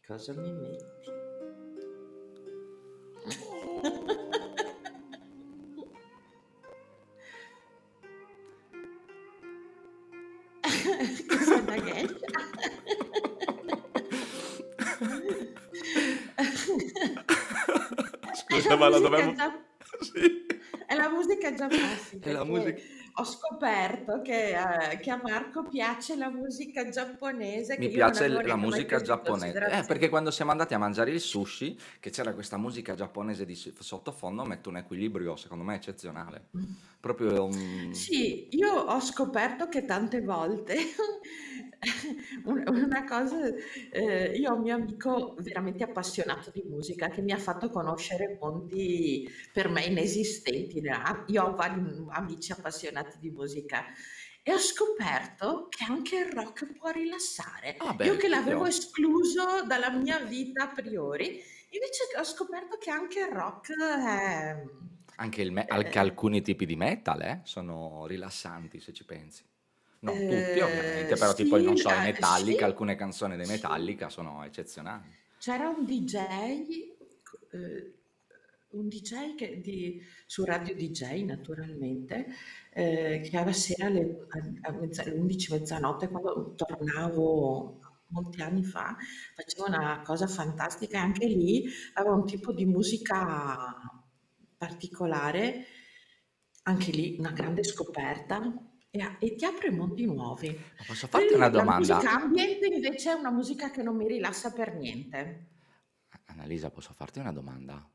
Cosa 0.06 0.32
mi 0.34 0.52
metti? 0.52 1.23
Che 3.24 3.30
sei 11.44 11.60
una 11.60 11.82
geisha? 11.82 12.16
È 18.46 18.60
Scusa, 18.60 18.68
la 18.68 18.76
ma 18.76 18.88
la 18.88 18.98
musica 18.98 19.08
dovevo... 19.08 19.34
già... 19.34 19.58
Sì. 20.00 20.46
È 20.86 20.94
la 20.94 21.08
musica 21.08 21.54
giapponese 21.54 22.18
È 22.20 22.32
la 22.32 22.44
perché 22.44 22.50
musica... 22.50 22.80
ho 23.16 23.24
scoperto 23.24 24.22
che, 24.22 24.50
eh, 24.50 24.98
che 24.98 25.10
a 25.10 25.20
Marco 25.22 25.62
piace 25.62 26.16
la 26.16 26.30
musica 26.30 26.88
giapponese 26.88 27.76
che 27.76 27.86
Mi 27.86 27.88
piace 27.88 28.26
la 28.26 28.56
musica 28.56 29.00
giapponese. 29.00 29.66
Eh, 29.70 29.84
perché 29.84 30.08
quando 30.08 30.32
siamo 30.32 30.50
andati 30.50 30.74
a 30.74 30.78
mangiare 30.78 31.12
il 31.12 31.20
sushi, 31.20 31.78
che 32.00 32.10
c'era 32.10 32.34
questa 32.34 32.56
musica 32.56 32.94
giapponese 32.94 33.44
di 33.44 33.54
sottofondo, 33.54 34.44
mette 34.44 34.68
un 34.68 34.78
equilibrio, 34.78 35.36
secondo 35.36 35.62
me, 35.62 35.76
eccezionale. 35.76 36.48
Proprio 36.98 37.44
un... 37.44 37.92
Sì, 37.92 38.48
io 38.56 38.72
ho 38.72 39.00
scoperto 39.00 39.68
che 39.68 39.84
tante 39.84 40.22
volte 40.22 40.74
una 42.44 43.04
cosa, 43.04 43.36
eh, 43.90 44.32
io 44.36 44.52
ho 44.52 44.54
un 44.54 44.62
mio 44.62 44.74
amico 44.74 45.34
veramente 45.38 45.84
appassionato 45.84 46.50
di 46.50 46.62
musica 46.66 47.08
che 47.08 47.22
mi 47.22 47.32
ha 47.32 47.38
fatto 47.38 47.70
conoscere 47.70 48.36
mondi 48.40 49.28
per 49.52 49.68
me 49.68 49.84
inesistenti. 49.84 50.82
Io 51.26 51.42
ho 51.44 51.54
vari 51.54 51.82
amici 52.10 52.52
appassionati 52.52 53.18
di 53.18 53.30
musica 53.30 53.84
e 54.42 54.52
ho 54.52 54.58
scoperto 54.58 55.68
che 55.70 55.84
anche 55.88 56.16
il 56.16 56.30
rock 56.30 56.76
può 56.76 56.90
rilassare. 56.90 57.76
Ah 57.78 57.96
Io 58.00 58.12
beh, 58.12 58.16
che 58.16 58.28
l'avevo 58.28 58.64
io... 58.64 58.68
escluso 58.68 59.64
dalla 59.66 59.90
mia 59.90 60.18
vita 60.18 60.64
a 60.64 60.68
priori, 60.68 61.26
invece 61.70 62.04
ho 62.18 62.24
scoperto 62.24 62.76
che 62.76 62.90
anche 62.90 63.20
il 63.20 63.28
rock 63.28 63.72
è... 63.72 64.62
Anche, 65.16 65.42
il 65.42 65.50
me- 65.52 65.64
anche 65.66 65.96
eh, 65.96 66.00
alcuni 66.00 66.42
tipi 66.42 66.66
di 66.66 66.76
metal, 66.76 67.22
eh, 67.22 67.40
sono 67.44 68.04
rilassanti, 68.06 68.80
se 68.80 68.92
ci 68.92 69.04
pensi. 69.04 69.44
Non 70.04 70.24
tutti, 70.24 70.58
Eh, 70.58 70.60
ovviamente, 70.60 71.16
però 71.16 71.32
tipo, 71.34 71.56
non 71.58 71.76
sì, 71.76 71.82
so, 71.82 71.92
i 71.94 71.98
eh, 71.98 72.00
Metallica, 72.00 72.64
sì, 72.64 72.64
alcune 72.66 72.94
canzoni 72.94 73.36
dei 73.36 73.46
sì. 73.46 73.50
Metallica 73.50 74.08
sono 74.08 74.44
eccezionali. 74.44 75.12
C'era 75.38 75.68
un 75.68 75.84
DJ, 75.84 76.16
eh, 77.52 77.94
un 78.70 78.88
DJ 78.88 79.34
che 79.36 79.60
di, 79.60 80.00
su 80.26 80.44
Radio 80.44 80.74
DJ 80.74 81.22
naturalmente, 81.24 82.26
eh, 82.72 83.20
che 83.22 83.36
alla 83.36 83.52
sera 83.52 83.86
alle, 83.86 84.26
a, 84.62 84.68
a 84.70 84.72
mezza- 84.72 85.02
alle 85.02 85.12
11, 85.18 85.52
mezzanotte, 85.52 86.08
quando 86.08 86.54
tornavo 86.56 87.80
molti 88.08 88.40
anni 88.42 88.64
fa, 88.64 88.96
faceva 89.34 89.66
una 89.68 90.02
cosa 90.02 90.26
fantastica 90.26 90.96
e 90.98 91.00
anche 91.00 91.26
lì 91.26 91.66
aveva 91.94 92.14
un 92.14 92.24
tipo 92.26 92.52
di 92.52 92.64
musica 92.64 93.74
particolare, 94.56 95.64
anche 96.64 96.90
lì 96.90 97.16
una 97.18 97.32
grande 97.32 97.62
scoperta 97.64 98.40
e, 98.96 99.16
e 99.20 99.34
ti 99.36 99.44
apre 99.44 99.70
mondi 99.70 100.04
nuovi. 100.06 100.50
Ma 100.76 100.84
posso 100.84 101.08
farti 101.08 101.34
una 101.34 101.48
Quindi 101.48 101.52
la 101.52 101.64
musica 101.66 102.10
domanda? 102.10 102.16
ambient 102.20 102.62
invece 102.64 103.10
è 103.10 103.14
una 103.14 103.30
musica 103.30 103.70
che 103.70 103.82
non 103.82 103.96
mi 103.96 104.06
rilassa 104.06 104.52
per 104.52 104.74
niente. 104.74 105.48
Annalisa, 106.26 106.70
posso 106.70 106.92
farti 106.94 107.18
una 107.18 107.30
domanda? 107.32 107.86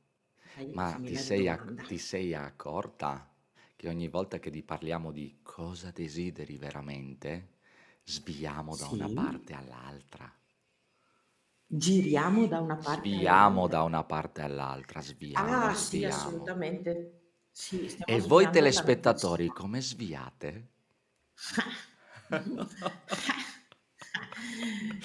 Dai, 0.54 0.68
Ma 0.72 0.92
fammi 0.92 1.10
ti 1.10 1.16
la 1.16 1.24
sei, 1.26 1.48
ac- 1.48 1.74
domanda. 1.74 1.84
ti 1.84 1.98
sei 1.98 2.34
accorta 2.36 3.28
che 3.76 3.88
ogni 3.90 4.08
volta 4.10 4.40
che 4.40 4.52
ti 4.52 4.62
parliamo 4.64 5.12
di 5.12 5.40
cosa 5.42 5.92
desideri 5.92 6.58
veramente, 6.58 7.56
sviamo 8.04 8.76
da 8.76 8.88
una 8.90 9.10
Sì, 9.10 9.10
parte 9.10 9.54
all'altra. 9.54 10.32
giriamo 11.82 12.46
da 12.48 12.60
una 12.60 12.78
parte 12.78 13.16
Sviamo 13.18 13.68
da 13.68 13.84
all'altra. 13.84 13.84
una 13.84 14.04
parte 14.04 14.42
all'altra, 14.42 15.02
sviamo, 15.02 15.70
Ah, 15.70 15.76
sì, 15.76 16.06
sviamo. 16.06 16.06
assolutamente. 16.06 17.32
Sì, 17.52 17.88
stiamo 17.90 18.16
E 18.16 18.20
voi 18.20 18.50
sviando 18.50 18.50
telespettatori 18.50 19.54
come 19.54 19.80
sviate? 19.82 20.68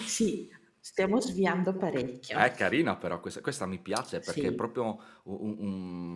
Sì, 0.07 0.49
stiamo 0.81 1.21
sviando 1.21 1.77
parecchio. 1.77 2.39
È 2.39 2.53
carina 2.55 2.97
però 2.97 3.21
questa, 3.21 3.41
questa 3.41 3.67
mi 3.67 3.79
piace 3.79 4.21
perché 4.21 4.49
è 4.49 4.51
Sì. 4.51 4.55
proprio 4.57 4.99
un, 5.25 5.55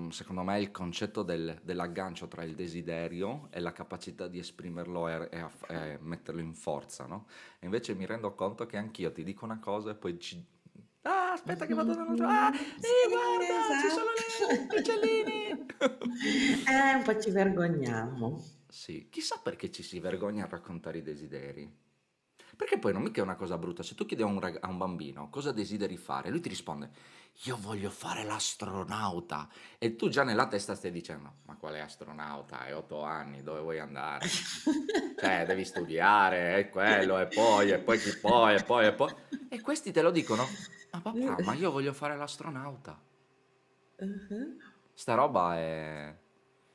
un- 0.07 0.13
secondo 0.13 0.43
me 0.43 0.59
il 0.61 0.71
concetto 0.71 1.23
del- 1.23 1.59
dell'aggancio 1.63 2.27
tra 2.29 2.43
il 2.43 2.55
desiderio 2.55 3.49
e 3.51 3.61
la 3.61 3.73
capacità 3.73 4.27
di 4.27 4.39
esprimerlo 4.39 5.09
e, 5.09 5.29
e 5.31 5.47
e 5.69 5.99
metterlo 6.01 6.41
in 6.41 6.55
forza, 6.55 7.07
no? 7.07 7.27
E 7.59 7.67
invece 7.67 7.95
mi 7.95 8.07
rendo 8.07 8.35
conto 8.35 8.67
che 8.67 8.77
anch'io 8.77 9.13
ti 9.13 9.23
dico 9.23 9.45
una 9.45 9.59
cosa 9.61 9.91
e 9.91 9.95
poi 9.95 10.19
ci... 10.19 10.45
Ah, 11.03 11.33
aspetta 11.33 11.67
che 11.67 11.75
vado 11.75 11.95
dall'altro... 11.95 12.27
Ah, 12.27 12.51
Mh-mh. 12.51 12.59
sì, 12.79 13.09
guarda, 13.09 13.79
ci 13.81 13.89
sono 13.91 14.11
le 14.13 14.79
uccellini! 14.79 15.67
esatto. 15.81 16.07
Eh, 16.67 16.95
un 16.95 17.03
po' 17.03 17.19
ci 17.19 17.31
vergogniamo. 17.31 18.58
Sì, 18.69 19.09
chissà 19.11 19.39
perché 19.43 19.71
ci 19.71 19.83
si 19.83 19.99
vergogna 19.99 20.45
a 20.45 20.49
raccontare 20.49 20.99
i 20.99 21.03
desideri. 21.03 21.87
Perché 22.57 22.79
poi 22.79 22.93
non 22.93 23.03
mica 23.03 23.21
è 23.21 23.25
una 23.25 23.37
cosa 23.37 23.57
brutta. 23.57 23.83
Se 23.83 23.95
tu 23.95 24.05
chiedi 24.05 24.23
a 24.23 24.27
un, 24.27 24.41
rag- 24.41 24.59
a 24.61 24.69
un 24.69 24.79
bambino 24.79 25.29
cosa 25.31 25.53
desideri 25.53 25.97
fare, 25.97 26.31
lui 26.31 26.41
ti 26.41 26.49
risponde: 26.49 26.91
Io 27.45 27.57
voglio 27.57 27.91
fare 27.91 28.25
l'astronauta. 28.25 29.49
E 29.79 29.97
tu 29.97 30.09
già 30.09 30.25
nella 30.25 30.49
testa 30.49 30.75
stai 30.75 30.91
dicendo: 30.91 31.37
Ma 31.45 31.57
quale 31.57 31.81
astronauta? 31.81 32.61
Hai 32.61 32.73
otto 32.73 33.03
anni, 33.03 33.43
dove 33.43 33.61
vuoi 33.61 33.79
andare? 33.79 34.27
Cioè, 35.19 35.45
devi 35.47 35.65
studiare, 35.65 36.59
è 36.59 36.69
quello, 36.69 37.19
e 37.19 37.27
poi, 37.27 37.71
e 37.71 37.79
poi 37.79 37.99
chi 37.99 38.17
poi, 38.19 38.55
e 38.55 38.63
poi, 38.63 38.87
e 38.87 38.93
poi. 38.93 39.13
E 39.49 39.61
questi 39.61 39.91
te 39.91 40.01
lo 40.01 40.13
dicono: 40.13 40.47
Ma 40.93 41.01
papà, 41.01 41.43
ma 41.43 41.55
io 41.55 41.73
voglio 41.73 41.93
fare 41.93 42.17
l'astronauta. 42.17 43.01
Uh-huh. 43.97 44.59
Sta 44.95 45.15
roba 45.15 45.57
è... 45.57 46.17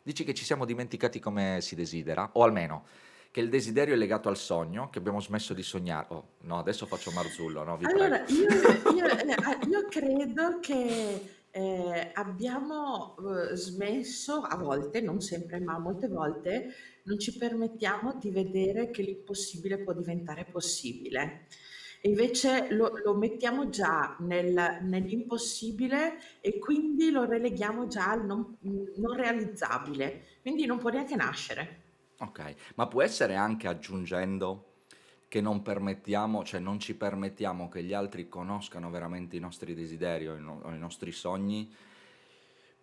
Dici 0.03 0.25
che 0.25 0.33
ci 0.33 0.43
siamo 0.43 0.65
dimenticati 0.65 1.19
come 1.19 1.59
si 1.61 1.75
desidera? 1.75 2.29
O 2.33 2.43
almeno 2.43 2.85
che 3.31 3.39
il 3.39 3.49
desiderio 3.49 3.95
è 3.95 3.97
legato 3.97 4.29
al 4.29 4.37
sogno, 4.37 4.89
che 4.91 4.99
abbiamo 4.99 5.19
smesso 5.19 5.55
di 5.55 5.63
sognare. 5.63 6.05
Oh, 6.09 6.27
no, 6.41 6.59
adesso 6.59 6.85
faccio 6.85 7.09
Marzullo, 7.09 7.63
no, 7.63 7.77
vi. 7.77 7.85
Allora, 7.85 8.23
io, 8.27 8.47
io, 8.93 9.05
eh, 9.07 9.31
ah, 9.31 9.57
io 9.67 9.87
credo 9.89 10.59
che 10.59 11.21
eh, 11.49 12.11
abbiamo 12.13 13.15
eh, 13.17 13.55
smesso 13.55 14.41
a 14.41 14.55
volte, 14.55 15.01
non 15.01 15.19
sempre, 15.21 15.59
ma 15.59 15.79
molte 15.79 16.09
volte, 16.09 16.73
non 17.05 17.17
ci 17.17 17.35
permettiamo 17.35 18.19
di 18.19 18.29
vedere 18.29 18.91
che 18.91 19.01
l'impossibile 19.01 19.79
può 19.79 19.93
diventare 19.93 20.45
possibile. 20.45 21.47
Invece 22.05 22.67
lo, 22.71 22.91
lo 23.03 23.15
mettiamo 23.15 23.69
già 23.69 24.15
nel- 24.19 24.79
nell'impossibile 24.81 26.19
e 26.41 26.59
quindi 26.59 27.11
lo 27.11 27.23
releghiamo 27.25 27.87
già 27.87 28.09
al 28.11 28.25
non, 28.25 28.57
non 28.61 29.15
realizzabile. 29.15 30.25
Quindi 30.41 30.65
non 30.65 30.79
può 30.79 30.89
neanche 30.89 31.15
nascere. 31.15 31.81
Ok, 32.19 32.55
ma 32.75 32.87
può 32.87 33.01
essere 33.01 33.35
anche 33.35 33.67
aggiungendo 33.67 34.71
che 35.27 35.41
non 35.41 35.61
permettiamo, 35.61 36.43
cioè 36.43 36.59
non 36.59 36.79
ci 36.79 36.95
permettiamo 36.95 37.69
che 37.69 37.83
gli 37.83 37.93
altri 37.93 38.29
conoscano 38.29 38.89
veramente 38.89 39.35
i 39.35 39.39
nostri 39.39 39.73
desideri 39.73 40.27
o 40.27 40.35
i, 40.35 40.41
no- 40.41 40.61
o 40.63 40.71
i 40.71 40.77
nostri 40.77 41.11
sogni 41.11 41.73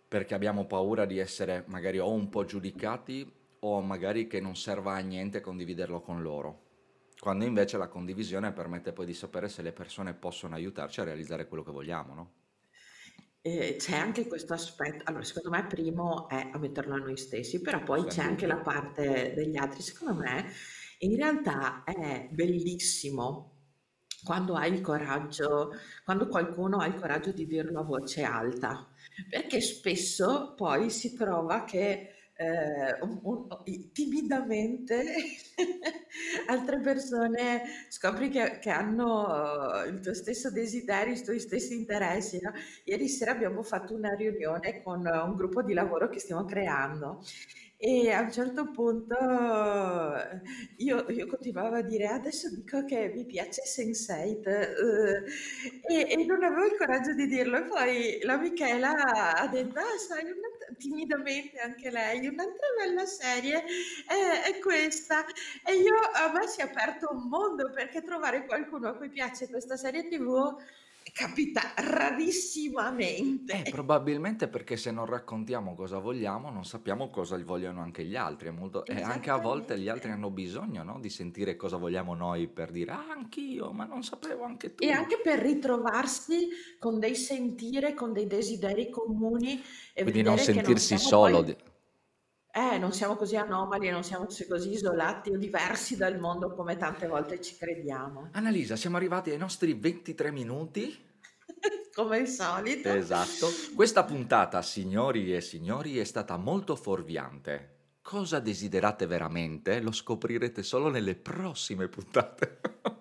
perché 0.09 0.35
abbiamo 0.35 0.66
paura 0.66 1.04
di 1.04 1.18
essere 1.18 1.64
magari 1.68 1.98
o 1.98 2.11
un 2.11 2.28
po' 2.28 2.44
giudicati 2.44 3.30
o 3.61 3.80
magari 3.80 4.26
che 4.26 4.40
non 4.40 4.56
serva 4.56 4.94
a 4.94 4.98
niente 4.98 5.40
condividerlo 5.40 6.00
con 6.00 6.22
loro. 6.22 6.69
Quando 7.20 7.44
invece 7.44 7.76
la 7.76 7.88
condivisione 7.88 8.50
permette 8.52 8.94
poi 8.94 9.04
di 9.04 9.12
sapere 9.12 9.50
se 9.50 9.61
le 9.61 9.72
persone 9.72 10.14
possono 10.14 10.54
aiutarci 10.54 11.00
a 11.00 11.04
realizzare 11.04 11.46
quello 11.46 11.62
che 11.62 11.70
vogliamo, 11.70 12.14
no? 12.14 12.33
E 13.42 13.76
c'è 13.78 13.96
anche 13.96 14.26
questo 14.26 14.54
aspetto, 14.54 15.04
allora 15.06 15.22
secondo 15.22 15.50
me 15.50 15.66
primo 15.66 16.28
è 16.28 16.50
a 16.50 16.59
metterlo 16.59 16.94
a 16.94 16.98
noi 16.98 17.18
stessi, 17.18 17.61
però 17.61 17.83
poi 17.83 18.04
c'è 18.04 18.22
anche 18.22 18.46
la 18.46 18.59
parte 18.59 19.35
degli 19.35 19.56
altri. 19.56 19.83
Secondo 19.83 20.14
me 20.22 20.50
in 20.98 21.16
realtà 21.16 21.85
è 21.85 22.28
bellissimo 22.30 23.56
quando 24.24 24.54
hai 24.54 24.72
il 24.72 24.80
coraggio, 24.80 25.72
quando 26.04 26.26
qualcuno 26.26 26.78
ha 26.78 26.87
il 26.87 26.94
coraggio 26.94 27.33
di 27.33 27.46
dirlo 27.46 27.80
a 27.80 27.85
voce 27.85 28.22
alta, 28.22 28.88
perché 29.28 29.61
spesso 29.61 30.54
poi 30.54 30.90
si 30.90 31.14
trova 31.14 31.64
che 31.64 32.14
eh, 32.42 32.96
un- 33.03 33.20
un- 33.22 33.46
i- 33.64 33.90
timidamente 33.92 35.03
altre 36.48 36.81
persone 36.81 37.62
scopri 37.88 38.29
che, 38.31 38.59
che 38.61 38.70
hanno 38.70 39.83
eh, 39.85 39.88
il 39.88 40.00
tuo 40.00 40.14
stesso 40.14 40.50
desiderio, 40.50 41.14
i 41.14 41.22
tuoi 41.22 41.38
stessi 41.40 41.74
interessi, 41.76 42.38
no? 42.40 42.53
Ieri 42.85 43.09
sera 43.09 43.33
abbiamo 43.33 43.62
fatto 43.62 43.94
una 43.94 44.14
riunione 44.14 44.83
con 44.83 45.05
un 45.07 45.37
gruppo 45.37 45.62
di 45.62 45.74
lavoro 45.74 46.09
che 46.09 46.18
stiamo 46.20 46.44
creando 46.44 47.20
e 47.83 48.11
a 48.11 48.20
un 48.20 48.31
certo 48.31 48.70
punto 48.70 49.14
eh, 49.18 50.40
io, 50.79 51.09
io 51.11 51.26
continuavo 51.26 51.76
a 51.76 51.83
dire 51.83 52.07
adesso 52.09 52.50
dico 52.55 52.85
che 52.85 53.11
mi 53.14 53.24
piace 53.24 53.62
Sense8 53.64 55.24
eh, 55.88 56.05
e, 56.07 56.07
e 56.20 56.24
non 56.26 56.42
avevo 56.44 56.66
il 56.66 56.76
coraggio 56.76 57.14
di 57.14 57.26
dirlo 57.26 57.57
e 57.59 57.64
poi 57.64 58.18
la 58.22 58.37
Michela 58.38 58.92
ha 59.35 59.46
detto 59.48 59.79
ah 59.79 59.96
sai 59.98 60.24
un'altra- 60.24 60.49
timidamente 60.76 61.59
anche 61.59 61.90
lei. 61.90 62.26
Un'altra 62.26 62.66
bella 62.78 63.06
serie 63.06 63.64
è, 64.06 64.42
è 64.44 64.59
questa. 64.59 65.24
E 65.64 65.74
io 65.74 65.94
a 65.96 66.33
me 66.33 66.46
si 66.46 66.61
è 66.61 66.64
aperto 66.64 67.09
un 67.12 67.28
mondo 67.28 67.70
perché 67.70 68.02
trovare 68.02 68.46
qualcuno 68.46 68.88
a 68.88 68.94
cui 68.96 69.09
piace 69.09 69.48
questa 69.48 69.76
serie 69.76 70.09
TV 70.09 70.56
capita 71.12 71.72
rarissimamente. 71.76 73.62
Eh, 73.64 73.70
probabilmente 73.70 74.48
perché 74.48 74.76
se 74.76 74.90
non 74.90 75.06
raccontiamo 75.06 75.74
cosa 75.74 75.98
vogliamo, 75.98 76.50
non 76.50 76.64
sappiamo 76.64 77.08
cosa 77.10 77.36
vogliono 77.42 77.80
anche 77.82 78.04
gli 78.04 78.16
altri. 78.16 78.48
È 78.48 78.50
molto- 78.50 78.84
E 78.86 79.00
anche 79.02 79.30
a 79.30 79.36
volte 79.36 79.78
gli 79.78 79.88
altri 79.88 80.08
Esattamente. 80.08 80.26
hanno 80.26 80.30
bisogno, 80.30 80.82
no, 80.82 81.00
di 81.00 81.08
sentire 81.10 81.56
cosa 81.56 81.76
vogliamo 81.76 82.14
noi 82.14 82.48
per 82.48 82.70
dire, 82.70 82.92
ah, 82.92 83.06
anch'io, 83.10 83.72
ma 83.72 83.84
non 83.84 84.02
sapevo 84.02 84.44
anche 84.44 84.74
tu. 84.74 84.84
E 84.84 84.90
anche 84.90 85.18
per 85.22 85.38
ritrovarsi 85.40 86.48
con 86.78 86.98
dei 86.98 87.14
sentire, 87.14 87.94
con 87.94 88.12
dei 88.12 88.26
desideri 88.26 88.88
comuni 88.90 89.62
e 89.92 90.02
Quindi 90.02 90.22
non 90.22 90.34
vedere 90.36 90.52
che 90.52 90.52
non 90.68 90.76
sentirsi 90.76 90.98
siamo 90.98 91.02
solo. 91.24 91.36
poi, 91.42 91.44
di- 91.46 91.56
eh, 92.52 92.78
non 92.78 92.92
siamo 92.92 93.16
così 93.16 93.36
anomali 93.36 93.86
e 93.88 93.90
non 93.90 94.02
siamo 94.02 94.26
così 94.48 94.70
isolati 94.72 95.30
o 95.30 95.38
diversi 95.38 95.96
dal 95.96 96.18
mondo 96.18 96.54
come 96.54 96.76
tante 96.76 97.06
volte 97.06 97.40
ci 97.40 97.56
crediamo. 97.56 98.30
Annalisa, 98.32 98.76
siamo 98.76 98.96
arrivati 98.96 99.30
ai 99.30 99.38
nostri 99.38 99.72
23 99.74 100.30
minuti. 100.30 101.08
Come 101.94 102.18
al 102.18 102.28
solito. 102.28 102.88
Esatto. 102.88 103.48
Questa 103.74 104.04
puntata, 104.04 104.62
signori 104.62 105.34
e 105.34 105.40
signori, 105.40 105.98
è 105.98 106.04
stata 106.04 106.36
molto 106.36 106.76
fuorviante. 106.76 107.78
Cosa 108.00 108.38
desiderate 108.40 109.06
veramente? 109.06 109.80
Lo 109.80 109.92
scoprirete 109.92 110.62
solo 110.62 110.88
nelle 110.88 111.14
prossime 111.16 111.88
puntate. 111.88 112.60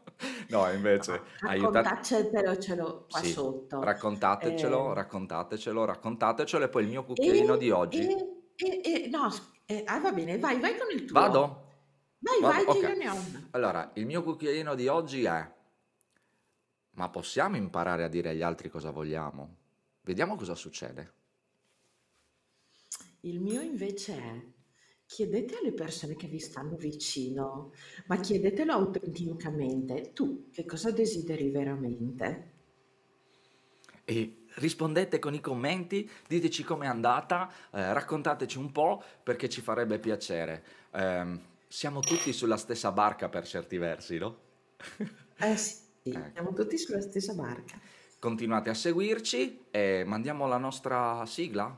No, 0.50 0.70
invece, 0.72 1.12
No, 1.40 1.48
aiutate. 1.50 1.88
raccontacelo 1.90 3.06
qua 3.10 3.22
Sì, 3.22 3.32
sotto. 3.32 3.84
raccontatecelo, 3.84 4.92
Eh, 4.92 4.94
raccontatecelo, 4.96 5.86
raccontatecelo 5.86 6.66
e 6.66 6.70
poi 6.70 6.84
il 6.84 6.90
mio 6.90 7.02
e, 7.02 7.06
cucchiaino 7.06 7.56
di 7.56 7.70
oggi. 7.72 8.06
e, 8.08 8.39
e, 8.68 8.82
e- 8.92 9.08
no, 9.10 9.30
s- 9.30 9.42
eh, 9.66 9.84
ah, 9.86 10.00
va 10.00 10.12
bene, 10.12 10.38
vai, 10.40 10.60
vai 10.60 10.78
con 10.78 10.90
il 10.92 11.06
tuo. 11.06 11.28
Vado? 11.28 11.44
Vai, 12.20 12.40
Vado? 12.40 12.62
vai, 12.64 12.68
che 12.68 12.80
io 12.80 12.94
Ok. 12.94 12.96
ne 12.96 13.10
ho 13.10 13.16
una. 13.16 13.52
Allora, 13.52 13.92
il 13.96 14.06
mio 14.06 14.24
cucchiaino 14.24 14.76
di 14.76 14.88
oggi 14.88 15.24
è... 15.26 15.54
Ma 16.92 17.10
possiamo 17.10 17.56
imparare 17.56 18.04
a 18.04 18.08
dire 18.08 18.30
agli 18.30 18.44
altri 18.44 18.70
cosa 18.70 18.92
vogliamo? 18.92 19.58
Vediamo 20.02 20.36
cosa 20.36 20.54
succede. 20.54 21.14
Il 23.22 23.40
mio 23.40 23.62
invece 23.62 24.14
è, 24.18 24.44
chiedete 25.06 25.58
alle 25.58 25.72
persone 25.72 26.18
che 26.18 26.28
vi 26.28 26.40
stanno 26.40 26.76
vicino, 26.76 27.72
ma 28.08 28.20
chiedetelo 28.20 28.74
autenticamente, 28.74 30.12
tu 30.12 30.50
che 30.52 30.66
cosa 30.66 30.92
desideri 30.92 31.50
veramente? 31.50 32.54
E 34.08 34.16
rispondete 34.60 35.20
con 35.20 35.34
i 35.34 35.42
commenti, 35.42 36.10
diteci 36.28 36.64
com'è 36.64 36.86
andata, 36.86 37.50
eh, 37.72 37.94
raccontateci 37.94 38.58
un 38.58 38.72
po' 38.72 39.02
perché 39.24 39.50
ci 39.50 39.62
farebbe 39.62 40.00
piacere. 40.00 40.64
Ehm, 40.92 41.40
siamo 41.68 42.00
tutti 42.00 42.34
sulla 42.34 42.58
stessa 42.58 42.92
barca 42.92 43.30
per 43.30 43.46
certi 43.46 43.78
versi, 43.78 44.18
no? 44.18 44.38
Eh 45.42 45.56
sì, 45.56 45.78
Ecco. 46.04 46.32
siamo 46.34 46.54
tutti 46.54 46.78
sulla 46.78 47.00
stessa 47.00 47.34
barca. 47.34 47.80
Continuate 48.20 48.70
a 48.70 48.74
seguirci 48.74 49.68
e 49.72 50.04
mandiamo 50.06 50.48
la 50.48 50.58
nostra 50.58 51.26
sigla 51.26 51.74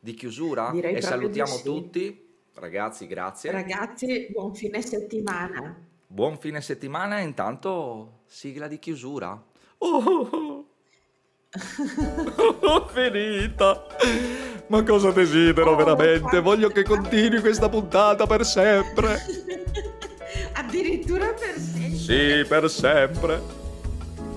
di 0.00 0.14
chiusura 0.14 0.70
Direi 0.72 0.96
e 0.96 1.00
salutiamo 1.00 1.54
sì. 1.54 1.62
tutti. 1.62 2.28
Ragazzi, 2.54 3.06
grazie. 3.06 3.52
Ragazzi, 3.52 4.26
buon 4.32 4.54
fine 4.56 4.82
settimana. 4.82 5.86
Buon 6.04 6.36
fine 6.38 6.60
settimana 6.60 7.20
e 7.20 7.22
intanto 7.22 8.22
sigla 8.26 8.66
di 8.66 8.80
chiusura. 8.80 9.40
Oh, 9.78 10.59
finita. 12.92 13.86
Ma 14.68 14.82
cosa 14.84 15.10
desidero 15.10 15.72
Oh, 15.72 15.76
veramente? 15.76 16.40
Voglio 16.40 16.68
che 16.68 16.84
continui 16.84 17.40
questa 17.40 17.68
puntata 17.68 18.26
per 18.26 18.44
sempre. 18.44 19.18
Addirittura 20.54 21.26
per 21.32 21.58
sempre. 21.58 21.96
Sì, 21.96 22.44
per 22.48 22.70
sempre. 22.70 23.42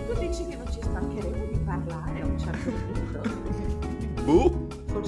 Tu 0.07 0.13
dici 0.19 0.47
che 0.47 0.55
non 0.55 0.65
ci 0.71 0.79
stancheremo 0.81 1.45
di 1.51 1.59
parlare 1.63 2.21
a 2.21 2.25
un 2.25 2.39
certo 2.39 2.71
punto? 2.71 4.21
Buh. 4.23 4.62